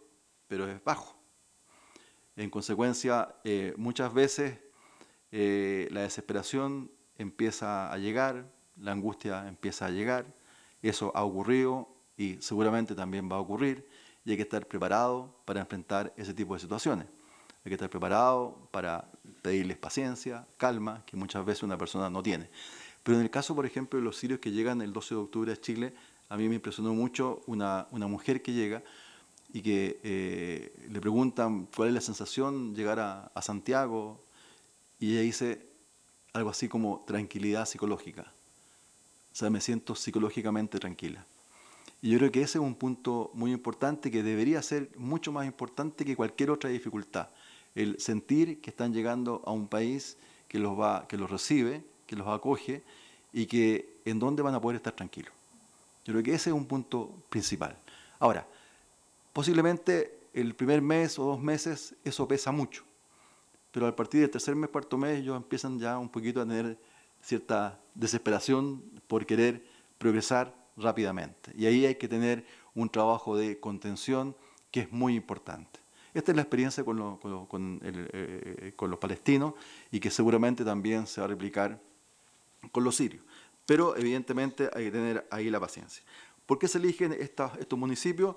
pero 0.49 0.67
es 0.67 0.83
bajo. 0.83 1.15
En 2.35 2.49
consecuencia, 2.49 3.35
eh, 3.45 3.75
muchas 3.77 4.15
veces 4.15 4.59
eh, 5.33 5.89
la 5.91 6.01
desesperación 6.01 6.91
empieza 7.19 7.93
a 7.93 7.99
llegar, 7.99 8.51
la 8.79 8.93
angustia 8.93 9.47
empieza 9.49 9.85
a 9.85 9.91
llegar, 9.91 10.25
eso 10.81 11.13
ha 11.15 11.25
ocurrido 11.25 11.91
y 12.17 12.41
seguramente 12.41 12.95
también 12.95 13.31
va 13.31 13.37
a 13.37 13.41
ocurrir 13.41 13.87
y 14.25 14.31
hay 14.31 14.37
que 14.37 14.43
estar 14.43 14.67
preparado 14.67 15.35
para 15.45 15.61
enfrentar 15.61 16.13
ese 16.17 16.35
tipo 16.35 16.55
de 16.55 16.61
situaciones. 16.61 17.07
Hay 17.65 17.71
que 17.71 17.75
estar 17.75 17.91
preparado 17.91 18.69
para 18.71 19.09
pedirles 19.43 19.77
paciencia, 19.77 20.47
calma, 20.57 21.05
que 21.07 21.17
muchas 21.17 21.45
veces 21.45 21.63
una 21.63 21.79
persona 21.79 22.11
no 22.11 22.23
tiene. 22.23 22.49
Pero 23.03 23.19
en 23.19 23.25
el 23.25 23.31
caso, 23.31 23.55
por 23.55 23.67
ejemplo, 23.67 23.99
de 23.99 24.05
los 24.05 24.17
sirios 24.17 24.41
que 24.41 24.51
llegan 24.51 24.81
el 24.81 24.93
12 24.93 25.15
de 25.15 25.21
octubre 25.21 25.53
a 25.53 25.57
Chile, 25.57 25.95
a 26.29 26.37
mí 26.37 26.49
me 26.49 26.57
impresionó 26.57 26.95
mucho 26.95 27.43
una, 27.47 27.87
una 27.91 28.07
mujer 28.07 28.43
que 28.43 28.53
llega 28.53 28.83
y 29.53 29.61
que 29.61 30.01
eh, 30.03 30.89
le 30.91 31.01
preguntan 31.01 31.69
cuál 31.77 31.89
es 31.89 31.95
la 31.95 32.01
sensación 32.01 32.75
llegar 32.75 32.99
a, 33.01 33.31
a 33.35 33.43
Santiago 33.43 34.25
y 34.99 35.13
ella 35.13 35.21
dice 35.23 35.67
algo 36.33 36.51
así 36.51 36.69
como 36.69 37.05
tranquilidad 37.07 37.67
psicológica. 37.67 38.33
O 39.33 39.35
sea, 39.35 39.51
me 39.51 39.61
siento 39.61 39.95
psicológicamente 39.95 40.79
tranquila. 40.79 41.27
Y 42.03 42.11
yo 42.11 42.19
creo 42.19 42.33
que 42.33 42.43
ese 42.43 42.59
es 42.59 42.65
un 42.65 42.75
punto 42.75 43.31
muy 43.33 43.53
importante 43.53 44.11
que 44.11 44.25
debería 44.25 44.61
ser 44.61 44.91
mucho 44.97 45.31
más 45.31 45.47
importante 45.47 46.05
que 46.05 46.17
cualquier 46.17 46.51
otra 46.51 46.69
dificultad. 46.69 47.29
El 47.77 48.01
sentir 48.01 48.61
que 48.61 48.71
están 48.71 48.93
llegando 48.93 49.41
a 49.47 49.53
un 49.53 49.69
país 49.69 50.19
que 50.49 50.59
los, 50.59 50.79
va, 50.79 51.07
que 51.07 51.17
los 51.17 51.31
recibe, 51.31 51.85
que 52.09 52.17
los 52.17 52.27
acoge 52.27 52.83
y 53.33 53.47
que 53.47 54.01
en 54.05 54.19
donde 54.19 54.43
van 54.43 54.55
a 54.55 54.61
poder 54.61 54.77
estar 54.77 54.93
tranquilos. 54.93 55.33
Yo 56.05 56.13
creo 56.13 56.25
que 56.25 56.35
ese 56.35 56.51
es 56.51 56.57
un 56.57 56.67
punto 56.67 57.09
principal. 57.31 57.77
Ahora, 58.19 58.47
posiblemente 59.33 60.19
el 60.35 60.57
primer 60.57 60.83
mes 60.83 61.21
o 61.21 61.25
dos 61.25 61.41
meses 61.41 61.95
eso 62.05 62.27
pesa 62.27 62.51
mucho, 62.51 62.83
pero 63.71 63.87
a 63.87 63.95
partir 63.95 64.21
del 64.21 64.31
tercer 64.31 64.57
mes, 64.57 64.71
cuarto 64.71 64.99
mes, 64.99 65.21
ellos 65.21 65.37
empiezan 65.37 65.79
ya 65.79 65.99
un 65.99 66.09
poquito 66.09 66.41
a 66.41 66.47
tener 66.47 66.77
cierta 67.23 67.79
desesperación 67.95 68.83
por 69.07 69.25
querer 69.25 69.65
progresar 69.99 70.62
rápidamente. 70.77 71.53
Y 71.57 71.67
ahí 71.67 71.87
hay 71.87 71.97
que 71.97 72.09
tener 72.09 72.45
un 72.75 72.89
trabajo 72.89 73.37
de 73.37 73.61
contención 73.61 74.35
que 74.71 74.81
es 74.81 74.93
muy 74.93 75.15
importante. 75.15 75.81
Esta 76.15 76.33
es 76.33 76.37
la 76.37 76.43
experiencia 76.43 76.85
con, 76.85 77.19
eh, 77.83 78.73
con, 78.77 78.91
los 78.91 78.99
palestinos 78.99 79.55
y 79.91 79.99
que 80.01 80.11
seguramente 80.11 80.65
también 80.65 81.07
se 81.07 81.21
va 81.21 81.25
a 81.27 81.29
replicar 81.29 81.81
con 82.71 82.85
los 82.85 82.97
sirios. 82.97 83.23
Pero 83.65 83.97
evidentemente 83.97 84.69
hay 84.75 84.87
que 84.87 84.91
tener 84.91 85.27
ahí 85.31 85.49
la 85.49 85.61
paciencia. 85.61 86.03
¿Por 86.45 86.59
qué 86.59 86.69
se 86.69 86.79
eligen 86.79 87.13
estos 87.13 87.79
municipios? 87.79 88.37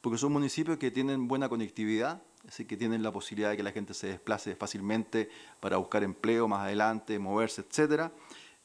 Porque 0.00 0.18
son 0.18 0.32
municipios 0.32 0.78
que 0.78 0.92
tienen 0.92 1.26
buena 1.26 1.48
conectividad, 1.48 2.22
así 2.46 2.64
que 2.66 2.76
tienen 2.76 3.02
la 3.02 3.10
posibilidad 3.10 3.50
de 3.50 3.56
que 3.56 3.64
la 3.64 3.72
gente 3.72 3.94
se 3.94 4.06
desplace 4.06 4.54
fácilmente 4.54 5.28
para 5.58 5.76
buscar 5.78 6.04
empleo 6.04 6.46
más 6.46 6.60
adelante, 6.60 7.18
moverse, 7.18 7.62
etcétera 7.62 8.12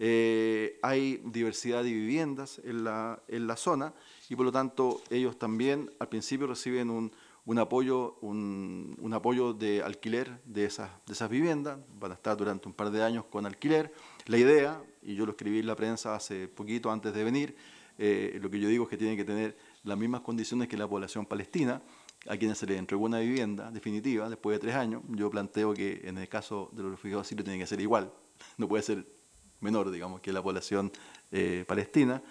eh, 0.05 0.79
hay 0.81 1.21
diversidad 1.23 1.81
de 1.81 1.93
viviendas 1.93 2.59
en 2.65 2.83
la, 2.83 3.55
zona 3.55 3.93
y 4.27 4.35
por 4.35 4.45
lo 4.45 4.51
tanto 4.51 5.01
ellos 5.09 5.39
también 5.39 5.89
al 5.97 6.09
principio 6.09 6.45
reciben 6.45 6.89
un, 6.89 7.57
apoyo, 7.57 8.17
un, 8.19 9.11
apoyo 9.13 9.53
de 9.53 9.81
alquiler 9.81 10.41
de 10.43 10.65
esas, 10.65 10.91
de 11.05 11.13
esas 11.13 11.29
viviendas, 11.29 11.79
van 11.97 12.11
a 12.11 12.15
estar 12.15 12.35
durante 12.35 12.67
un 12.67 12.73
par 12.73 12.91
de 12.91 13.01
años 13.01 13.23
con 13.29 13.45
alquiler. 13.45 13.93
La 14.25 14.37
idea, 14.37 14.83
y 15.01 15.15
yo 15.15 15.25
lo 15.25 15.31
escribí 15.31 15.59
en 15.59 15.67
la 15.67 15.75
prensa 15.77 16.15
hace 16.15 16.49
poquito 16.49 16.91
antes 16.91 17.13
de 17.13 17.23
venir, 17.23 17.55
eh, 17.97 18.37
lo 18.41 18.49
que 18.49 18.59
yo 18.59 18.67
digo 18.67 18.83
es 18.83 18.89
que 18.89 18.97
tienen 18.97 19.15
que 19.15 19.23
tener 19.23 19.55
las 19.85 19.97
mismas 19.97 20.19
condiciones 20.19 20.67
que 20.67 20.75
la 20.75 20.85
población 20.85 21.25
palestina, 21.25 21.81
a 22.27 22.35
quienes 22.35 22.57
se 22.57 22.65
les 22.65 22.77
entregó 22.77 23.05
una 23.05 23.19
vivienda 23.19 23.71
definitiva 23.71 24.27
después 24.27 24.55
de 24.55 24.59
tres 24.59 24.75
años. 24.75 25.01
Yo 25.11 25.29
planteo 25.29 25.73
que 25.73 26.01
en 26.03 26.17
el 26.17 26.27
caso 26.27 26.69
de 26.73 26.83
los 26.83 26.91
refugiados 26.91 27.25
sirios 27.25 27.45
tiene 27.45 27.57
que 27.57 27.67
ser 27.67 27.79
igual, 27.79 28.11
no 28.57 28.67
puede 28.67 28.83
ser 28.83 29.22
menor, 29.63 29.89
digamos, 29.89 30.21
que 30.21 30.31
la 30.31 30.41
población 30.41 30.91
eh, 31.31 31.65
palestina, 31.67 32.21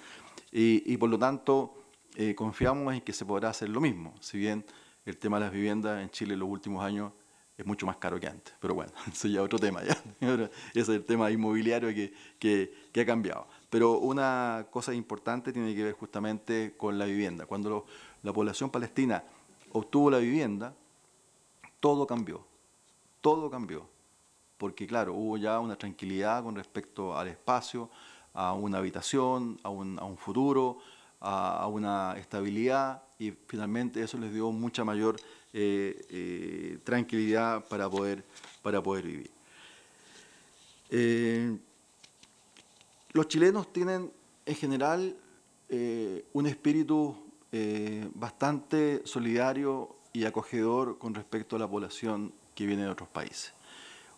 y, 0.53 0.97
por 0.99 1.09
lo 1.09 1.19
tanto 1.19 1.75
eh, 2.15 2.35
confiamos 2.35 2.95
en 2.95 3.01
que 3.01 3.13
se 3.13 3.25
podrá 3.25 3.49
hacer 3.49 3.71
lo 3.71 3.81
mismo, 3.81 4.15
si 4.21 4.39
bien 4.39 4.65
el 5.07 5.17
tema 5.17 5.39
de 5.39 5.47
las 5.47 5.53
viviendas 5.53 6.03
en 6.03 6.11
Chile 6.11 6.35
en 6.35 6.41
los 6.41 6.49
últimos 6.49 6.85
años 6.85 7.13
es 7.57 7.67
mucho 7.67 7.87
más 7.87 7.97
caro 7.97 8.21
que 8.21 8.27
antes, 8.27 8.55
pero 8.61 8.75
bueno, 8.75 8.93
eso 9.13 9.29
ya 9.29 9.41
es 9.41 9.45
otro 9.45 9.59
tema, 9.59 9.83
¿ya? 9.83 9.97
ese 10.75 10.81
es 10.81 10.89
el 10.89 11.05
tema 11.05 11.31
inmobiliario 11.31 11.89
que, 11.95 12.13
que, 12.39 13.01
ha 13.01 13.07
cambiado. 13.07 13.47
Pero 13.71 13.99
una 13.99 14.67
cosa 14.71 14.93
importante 14.93 15.53
tiene 15.53 15.75
que 15.75 15.85
ver 15.85 15.95
justamente 15.95 16.75
con 16.77 16.99
la 16.99 17.07
vivienda. 17.07 17.47
Cuando 17.47 17.87
la 18.23 18.33
población 18.33 18.71
palestina 18.71 19.25
obtuvo 19.73 20.11
la 20.11 20.19
vivienda, 20.19 20.75
todo 21.81 22.07
cambió, 22.07 22.45
todo 23.21 23.51
cambió 23.51 23.92
porque 24.63 24.87
claro, 24.87 25.15
hubo 25.15 25.37
ya 25.39 25.59
una 25.59 25.75
tranquilidad 25.75 26.45
con 26.45 26.55
respecto 26.55 27.19
al 27.19 27.27
espacio, 27.27 27.91
a 28.33 28.53
una 28.53 28.79
habitación, 28.79 29.59
a 29.65 29.71
un, 29.71 30.17
futuro, 30.17 30.79
a, 31.19 31.67
una 31.67 32.15
estabilidad 32.17 33.03
y 33.19 33.33
finalmente 33.49 34.01
eso 34.01 34.19
les 34.19 34.33
dio 34.33 34.53
mucha 34.53 34.85
mayor 34.85 35.17
eh, 35.53 36.01
eh, 36.11 36.79
tranquilidad 36.85 37.67
para 37.67 37.91
poder, 37.91 38.23
para 38.63 38.81
poder 38.81 39.05
vivir. 39.05 39.33
Eh, 40.91 41.59
los 43.15 43.27
chilenos 43.27 43.73
tienen 43.73 44.13
en 44.47 44.55
general 44.55 45.17
un 46.35 46.47
espíritu 46.47 47.17
bastante 48.15 49.03
solidario 49.07 49.97
y 50.13 50.25
acogedor 50.25 50.99
con 50.99 51.15
respecto 51.15 51.57
a 51.57 51.59
la 51.59 51.67
población 51.67 52.33
que 52.55 52.65
viene 52.65 52.85
de 52.85 52.91
otros 52.91 53.09
países. 53.09 53.55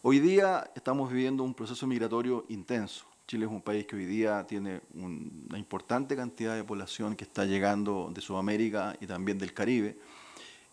Hoy 0.07 0.21
día 0.21 0.71
estamos 0.75 1.11
viviendo 1.11 1.43
un 1.45 1.55
proceso 1.55 1.87
migratorio 1.87 2.45
intenso. 2.51 3.07
Chile 3.27 3.47
es 3.47 3.51
un 3.51 3.63
país 3.63 3.87
que 3.87 3.97
hoy 3.97 4.05
día 4.05 4.47
tiene 4.47 4.83
una 4.93 5.59
importante 5.59 6.15
cantidad 6.15 6.55
de 6.55 6.63
población 6.63 7.17
que 7.17 7.25
está 7.25 7.47
llegando 7.47 8.11
de 8.13 8.21
Sudamérica 8.21 8.95
y 9.01 9.07
también 9.07 9.39
del 9.39 9.55
Caribe. 9.55 9.97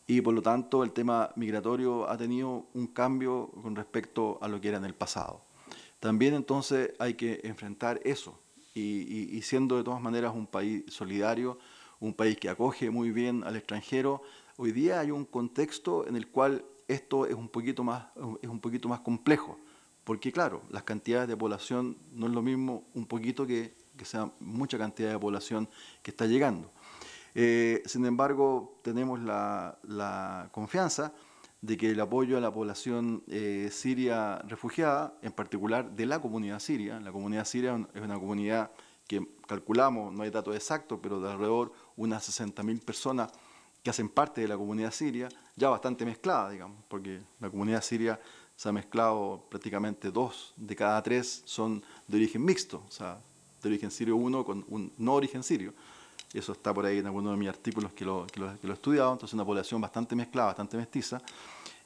y 0.05 0.19
por 0.19 0.33
lo 0.33 0.41
tanto 0.41 0.83
el 0.83 0.91
tema 0.91 1.31
migratorio 1.37 2.09
ha 2.09 2.17
tenido 2.17 2.65
un 2.73 2.87
cambio 2.87 3.51
con 3.61 3.73
respecto 3.73 4.37
a 4.41 4.49
lo 4.49 4.59
que 4.59 4.67
era 4.67 4.79
en 4.79 4.83
el 4.83 4.95
pasado. 4.95 5.39
También 6.01 6.33
entonces 6.33 6.91
hay 6.99 7.13
que 7.13 7.39
enfrentar 7.45 8.01
eso 8.03 8.37
y, 8.75 9.41
siendo 9.43 9.77
de 9.77 9.85
todas 9.85 10.01
maneras 10.01 10.33
un 10.35 10.45
país 10.45 10.83
solidario, 10.89 11.57
un 12.01 12.13
país 12.13 12.35
que 12.35 12.49
acoge 12.49 12.89
muy 12.89 13.11
bien 13.11 13.45
al 13.45 13.55
extranjero, 13.55 14.23
hoy 14.57 14.73
día 14.73 14.99
hay 14.99 15.09
un 15.09 15.23
contexto 15.23 16.05
en 16.05 16.17
el 16.17 16.27
cual 16.27 16.65
esto 16.93 17.25
es 17.25 17.35
un 17.35 17.49
poquito 17.49 17.83
más, 17.83 18.05
es 18.41 18.49
un 18.49 18.59
poquito 18.59 18.89
más 18.89 18.99
complejo, 19.01 19.57
porque 20.03 20.31
claro, 20.31 20.63
las 20.69 20.83
cantidades 20.83 21.27
de 21.27 21.37
población 21.37 21.97
no 22.11 22.27
es 22.27 22.33
lo 22.33 22.41
mismo 22.41 22.83
un 22.93 23.05
poquito 23.05 23.45
que, 23.45 23.75
que 23.97 24.05
sea 24.05 24.31
mucha 24.39 24.77
cantidad 24.77 25.11
de 25.11 25.19
población 25.19 25.69
que 26.01 26.11
está 26.11 26.25
llegando. 26.25 26.71
Eh, 27.33 27.81
sin 27.85 28.05
embargo, 28.05 28.79
tenemos 28.81 29.19
la, 29.19 30.49
confianza 30.51 31.13
de 31.61 31.77
que 31.77 31.91
el 31.91 31.99
apoyo 31.99 32.37
a 32.37 32.41
la 32.41 32.51
población 32.51 33.23
eh, 33.27 33.69
siria 33.71 34.39
refugiada, 34.39 35.13
en 35.21 35.31
particular 35.31 35.91
de 35.91 36.05
la 36.05 36.19
comunidad 36.19 36.59
siria, 36.59 36.99
la 36.99 37.11
comunidad 37.11 37.45
siria 37.45 37.87
es 37.93 38.01
una 38.01 38.19
comunidad 38.19 38.71
que 39.07 39.27
calculamos, 39.47 40.13
no 40.13 40.23
hay 40.23 40.31
datos 40.31 40.55
exactos, 40.55 40.99
pero 41.01 41.21
de 41.21 41.31
alrededor 41.31 41.71
unas 41.95 42.27
60.000 42.27 42.83
personas 42.83 43.31
que 43.83 43.89
hacen 43.89 44.09
parte 44.09 44.41
de 44.41 44.47
la 44.47 44.57
comunidad 44.57 44.91
siria, 44.91 45.29
ya 45.55 45.69
bastante 45.69 46.05
mezclada, 46.05 46.49
digamos, 46.49 46.83
porque 46.87 47.21
la 47.39 47.49
comunidad 47.49 47.81
siria 47.81 48.19
se 48.55 48.69
ha 48.69 48.71
mezclado 48.71 49.43
prácticamente 49.49 50.11
dos 50.11 50.53
de 50.55 50.75
cada 50.75 51.01
tres 51.01 51.41
son 51.45 51.83
de 52.07 52.17
origen 52.17 52.45
mixto, 52.45 52.83
o 52.87 52.91
sea, 52.91 53.19
de 53.61 53.69
origen 53.69 53.89
sirio 53.89 54.15
uno 54.15 54.45
con 54.45 54.63
un 54.69 54.91
no 54.97 55.13
origen 55.13 55.43
sirio. 55.43 55.73
Eso 56.33 56.53
está 56.53 56.73
por 56.73 56.85
ahí 56.85 56.99
en 56.99 57.07
alguno 57.07 57.31
de 57.31 57.37
mis 57.37 57.49
artículos 57.49 57.91
que 57.93 58.05
lo, 58.05 58.25
que 58.27 58.39
lo, 58.39 58.51
he 58.51 58.73
estudiado, 58.73 59.11
entonces 59.13 59.33
una 59.33 59.45
población 59.45 59.81
bastante 59.81 60.15
mezclada, 60.15 60.47
bastante 60.49 60.77
mestiza, 60.77 61.21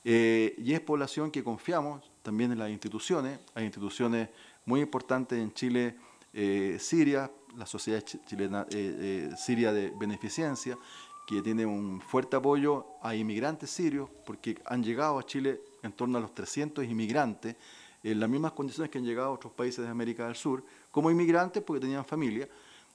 eh, 0.04 0.54
y 0.58 0.74
es 0.74 0.82
población 0.82 1.32
que 1.32 1.44
confiamos 1.44 2.04
también 2.22 2.52
en 2.52 2.60
las 2.60 2.70
instituciones, 2.70 3.40
hay 3.56 3.66
instituciones 3.66 4.30
muy 4.66 4.82
importantes 4.82 5.40
en 5.40 5.52
Chile, 5.54 5.96
eh, 6.34 6.78
Siria, 6.80 7.32
la 7.58 7.66
Sociedad 7.66 8.04
Chilena, 8.04 8.68
eh, 8.70 9.32
Siria 9.38 9.72
de 9.72 9.92
Beneficencia, 9.98 10.78
que 11.26 11.42
tiene 11.42 11.66
un 11.66 12.02
fuerte 12.02 12.36
apoyo 12.36 12.86
a 13.02 13.16
inmigrantes 13.16 13.70
sirios, 13.70 14.10
porque 14.26 14.58
han 14.66 14.84
llegado 14.84 15.18
a 15.18 15.26
Chile 15.26 15.62
en 15.82 15.92
torno 15.92 16.18
a 16.18 16.22
los 16.22 16.34
300 16.34 16.86
inmigrantes, 16.86 17.56
en 18.04 18.20
las 18.20 18.30
mismas 18.30 18.52
condiciones 18.52 18.92
que 18.92 19.00
han 19.00 19.06
llegado 19.06 19.30
a 19.30 19.32
otros 19.32 19.54
países 19.54 19.84
de 19.84 19.90
América 19.90 20.26
del 20.28 20.36
Sur, 20.36 20.64
como 20.92 21.10
inmigrantes 21.10 21.64
porque 21.64 21.82
tenían 21.82 22.06
familia, 22.06 22.48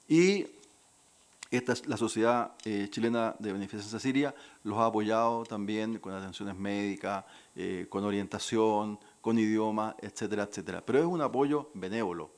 y 0.09 0.47
esta, 1.51 1.75
la 1.87 1.97
Sociedad 1.97 2.53
eh, 2.65 2.87
Chilena 2.91 3.35
de 3.41 3.53
Beneficencia 3.53 3.99
Siria 3.99 4.35
los 4.63 4.79
ha 4.79 4.87
apoyado 4.87 5.45
también 5.45 5.99
con 5.99 6.13
atenciones 6.13 6.57
médicas, 6.57 7.25
eh, 7.57 7.87
con 7.89 8.05
orientación, 8.05 9.01
con 9.21 9.37
idioma, 9.37 9.97
etcétera, 10.01 10.45
etcétera. 10.45 10.81
Pero 10.87 11.01
es 11.01 11.05
un 11.05 11.21
apoyo 11.21 11.71
benévolo, 11.75 12.31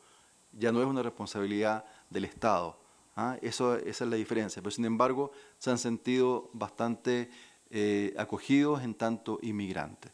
ya 0.59 0.73
no 0.73 0.81
es 0.81 0.87
una 0.87 1.03
responsabilidad 1.03 1.85
del 2.09 2.25
Estado. 2.25 2.82
¿Ah? 3.17 3.37
Eso, 3.43 3.77
esa 3.77 4.05
es 4.05 4.11
la 4.11 4.17
diferencia. 4.17 4.63
Pero 4.63 4.71
sin 4.71 4.85
embargo, 4.85 5.33
se 5.59 5.71
han 5.71 5.79
sentido 5.79 6.51
bastante 6.53 7.31
eh, 7.71 8.15
acogidos 8.19 8.83
en 8.83 8.95
tanto 8.95 9.39
inmigrantes. 9.43 10.13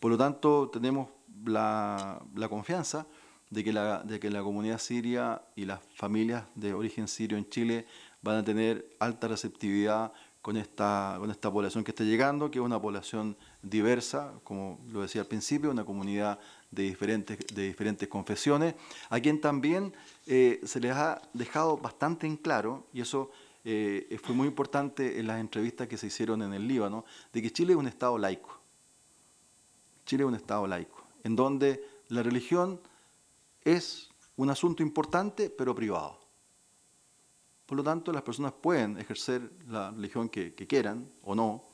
Por 0.00 0.10
lo 0.10 0.18
tanto, 0.18 0.70
tenemos 0.70 1.08
la, 1.44 2.22
la 2.34 2.48
confianza 2.48 3.06
de 3.50 3.62
que 3.62 3.72
la, 3.72 4.02
de 4.02 4.18
que 4.18 4.30
la 4.30 4.42
comunidad 4.42 4.78
siria 4.78 5.42
y 5.54 5.64
las 5.64 5.80
familias 5.94 6.44
de 6.54 6.74
origen 6.74 7.08
sirio 7.08 7.38
en 7.38 7.48
Chile 7.48 7.86
van 8.22 8.36
a 8.36 8.44
tener 8.44 8.96
alta 8.98 9.28
receptividad 9.28 10.12
con 10.42 10.56
esta, 10.56 11.16
con 11.18 11.30
esta 11.30 11.50
población 11.50 11.84
que 11.84 11.90
está 11.90 12.04
llegando, 12.04 12.50
que 12.50 12.58
es 12.58 12.64
una 12.64 12.80
población 12.80 13.36
diversa, 13.62 14.34
como 14.44 14.78
lo 14.90 15.00
decía 15.00 15.22
al 15.22 15.26
principio, 15.26 15.70
una 15.70 15.86
comunidad 15.86 16.38
de 16.70 16.82
diferentes, 16.82 17.38
de 17.54 17.62
diferentes 17.62 18.08
confesiones, 18.08 18.74
a 19.10 19.20
quien 19.20 19.40
también 19.40 19.92
eh, 20.26 20.60
se 20.64 20.80
les 20.80 20.92
ha 20.92 21.22
dejado 21.32 21.76
bastante 21.76 22.26
en 22.26 22.36
claro, 22.36 22.86
y 22.92 23.00
eso 23.00 23.30
eh, 23.64 24.18
fue 24.22 24.34
muy 24.34 24.48
importante 24.48 25.18
en 25.18 25.26
las 25.26 25.40
entrevistas 25.40 25.88
que 25.88 25.96
se 25.96 26.08
hicieron 26.08 26.42
en 26.42 26.52
el 26.52 26.66
Líbano, 26.66 27.04
de 27.32 27.42
que 27.42 27.52
Chile 27.52 27.72
es 27.72 27.78
un 27.78 27.88
Estado 27.88 28.18
laico. 28.18 28.60
Chile 30.04 30.24
es 30.24 30.28
un 30.28 30.34
Estado 30.34 30.66
laico, 30.66 31.04
en 31.22 31.34
donde 31.34 31.82
la 32.08 32.22
religión 32.22 32.80
es 33.62 34.10
un 34.36 34.50
asunto 34.50 34.82
importante, 34.82 35.50
pero 35.50 35.74
privado. 35.74 36.20
Por 37.66 37.78
lo 37.78 37.84
tanto, 37.84 38.12
las 38.12 38.22
personas 38.22 38.52
pueden 38.52 38.98
ejercer 38.98 39.50
la 39.68 39.90
religión 39.90 40.28
que, 40.28 40.54
quieran 40.54 41.08
o 41.22 41.34
no 41.34 41.64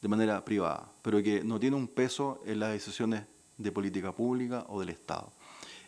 de 0.00 0.08
manera 0.08 0.44
privada, 0.44 0.90
pero 1.02 1.22
que 1.22 1.42
no 1.42 1.58
tiene 1.58 1.76
un 1.76 1.88
peso 1.88 2.40
en 2.44 2.60
las 2.60 2.72
decisiones 2.72 3.24
de 3.58 3.72
política 3.72 4.12
pública 4.12 4.64
o 4.68 4.80
del 4.80 4.90
Estado. 4.90 5.32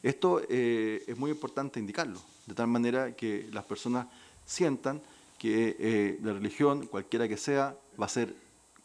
Esto 0.03 0.43
eh, 0.49 1.03
es 1.07 1.17
muy 1.17 1.31
importante 1.31 1.81
indicarlo, 1.81 2.21
de 2.47 2.55
tal 2.55 2.67
manera 2.67 3.17
que 3.17 3.49
las 3.53 3.65
personas 3.65 4.07
sientan 4.45 5.01
que 5.39 5.77
eh, 5.79 6.19
la 6.23 6.35
religión, 6.35 6.87
cualquiera 6.87 7.29
que 7.29 7.37
sea, 7.37 7.77
va 8.01 8.07
a 8.07 8.09
ser 8.09 8.35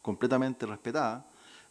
completamente 0.01 0.65
respetada, 0.65 1.25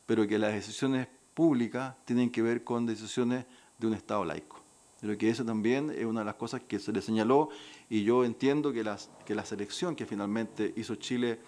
pero 0.06 0.26
que 0.26 0.38
las 0.38 0.52
decisiones 0.52 1.08
públicas 1.34 1.94
tienen 2.04 2.30
que 2.30 2.42
ver 2.42 2.64
con 2.64 2.86
decisiones 2.86 3.44
de 3.78 3.86
un 3.86 3.94
Estado 3.94 4.24
laico. 4.24 4.60
Creo 5.00 5.16
que 5.16 5.30
eso 5.30 5.44
también 5.44 5.90
es 5.90 6.04
una 6.04 6.20
de 6.20 6.26
las 6.26 6.34
cosas 6.34 6.62
que 6.66 6.78
se 6.78 6.92
le 6.92 7.00
señaló 7.00 7.50
y 7.88 8.02
yo 8.02 8.24
entiendo 8.24 8.72
que, 8.72 8.82
las, 8.82 9.10
que 9.24 9.34
la 9.34 9.44
selección 9.44 9.94
que 9.94 10.06
finalmente 10.06 10.72
hizo 10.76 10.96
Chile 10.96 11.38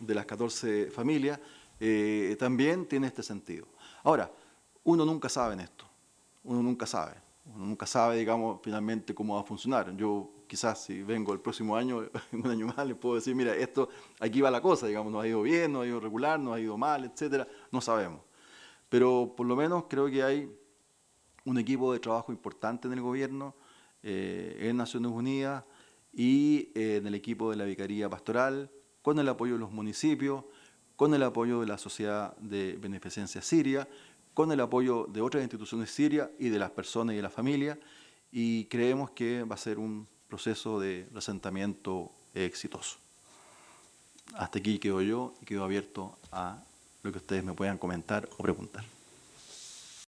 de 0.00 0.14
las 0.14 0.24
14 0.24 0.90
familias 0.90 1.38
eh, 1.80 2.34
también 2.38 2.86
tiene 2.86 3.06
este 3.06 3.22
sentido. 3.22 3.66
Ahora, 4.02 4.30
uno 4.84 5.04
nunca 5.04 5.28
sabe 5.28 5.54
en 5.54 5.60
esto, 5.60 5.84
uno 6.44 6.62
nunca 6.62 6.86
sabe, 6.86 7.14
uno 7.46 7.66
nunca 7.66 7.86
sabe, 7.86 8.16
digamos, 8.16 8.60
finalmente 8.62 9.14
cómo 9.14 9.34
va 9.34 9.40
a 9.40 9.44
funcionar. 9.44 9.96
Yo 9.96 10.30
quizás 10.46 10.84
si 10.84 11.02
vengo 11.02 11.32
el 11.32 11.40
próximo 11.40 11.76
año, 11.76 12.08
un 12.32 12.46
año 12.46 12.66
más, 12.66 12.86
les 12.86 12.96
puedo 12.96 13.16
decir, 13.16 13.34
mira, 13.34 13.54
esto, 13.54 13.88
aquí 14.20 14.40
va 14.40 14.50
la 14.50 14.60
cosa, 14.60 14.86
digamos, 14.86 15.12
nos 15.12 15.24
ha 15.24 15.28
ido 15.28 15.42
bien, 15.42 15.72
nos 15.72 15.82
ha 15.82 15.86
ido 15.86 16.00
regular, 16.00 16.38
nos 16.38 16.54
ha 16.54 16.60
ido 16.60 16.76
mal, 16.76 17.04
etcétera, 17.04 17.48
no 17.70 17.80
sabemos. 17.80 18.20
Pero 18.88 19.34
por 19.36 19.46
lo 19.46 19.56
menos 19.56 19.84
creo 19.88 20.08
que 20.10 20.22
hay 20.22 20.56
un 21.44 21.58
equipo 21.58 21.92
de 21.92 21.98
trabajo 21.98 22.32
importante 22.32 22.86
en 22.86 22.94
el 22.94 23.00
gobierno, 23.00 23.54
eh, 24.02 24.68
en 24.68 24.76
Naciones 24.76 25.10
Unidas 25.10 25.64
y 26.12 26.70
eh, 26.74 26.96
en 26.96 27.06
el 27.06 27.14
equipo 27.14 27.50
de 27.50 27.56
la 27.56 27.64
Vicaría 27.64 28.08
Pastoral, 28.08 28.70
con 29.02 29.18
el 29.18 29.28
apoyo 29.28 29.54
de 29.54 29.58
los 29.58 29.72
municipios, 29.72 30.44
con 30.96 31.12
el 31.14 31.22
apoyo 31.22 31.60
de 31.60 31.66
la 31.66 31.78
Sociedad 31.78 32.36
de 32.36 32.76
Beneficencia 32.76 33.42
Siria, 33.42 33.88
con 34.34 34.52
el 34.52 34.60
apoyo 34.60 35.06
de 35.08 35.22
otras 35.22 35.42
instituciones 35.42 35.90
sirias 35.90 36.28
y 36.38 36.48
de 36.48 36.58
las 36.58 36.70
personas 36.70 37.14
y 37.14 37.16
de 37.16 37.22
la 37.22 37.30
familia, 37.30 37.78
y 38.32 38.64
creemos 38.66 39.10
que 39.10 39.44
va 39.44 39.54
a 39.54 39.58
ser 39.58 39.78
un 39.78 40.06
proceso 40.28 40.80
de 40.80 41.08
resentamiento 41.14 42.10
exitoso. 42.34 42.98
Hasta 44.34 44.58
aquí 44.58 44.78
quedo 44.78 45.00
yo 45.02 45.34
y 45.40 45.46
quedo 45.46 45.64
abierto 45.64 46.18
a 46.32 46.58
lo 47.02 47.12
que 47.12 47.18
ustedes 47.18 47.44
me 47.44 47.52
puedan 47.52 47.78
comentar 47.78 48.28
o 48.36 48.42
preguntar. 48.42 48.84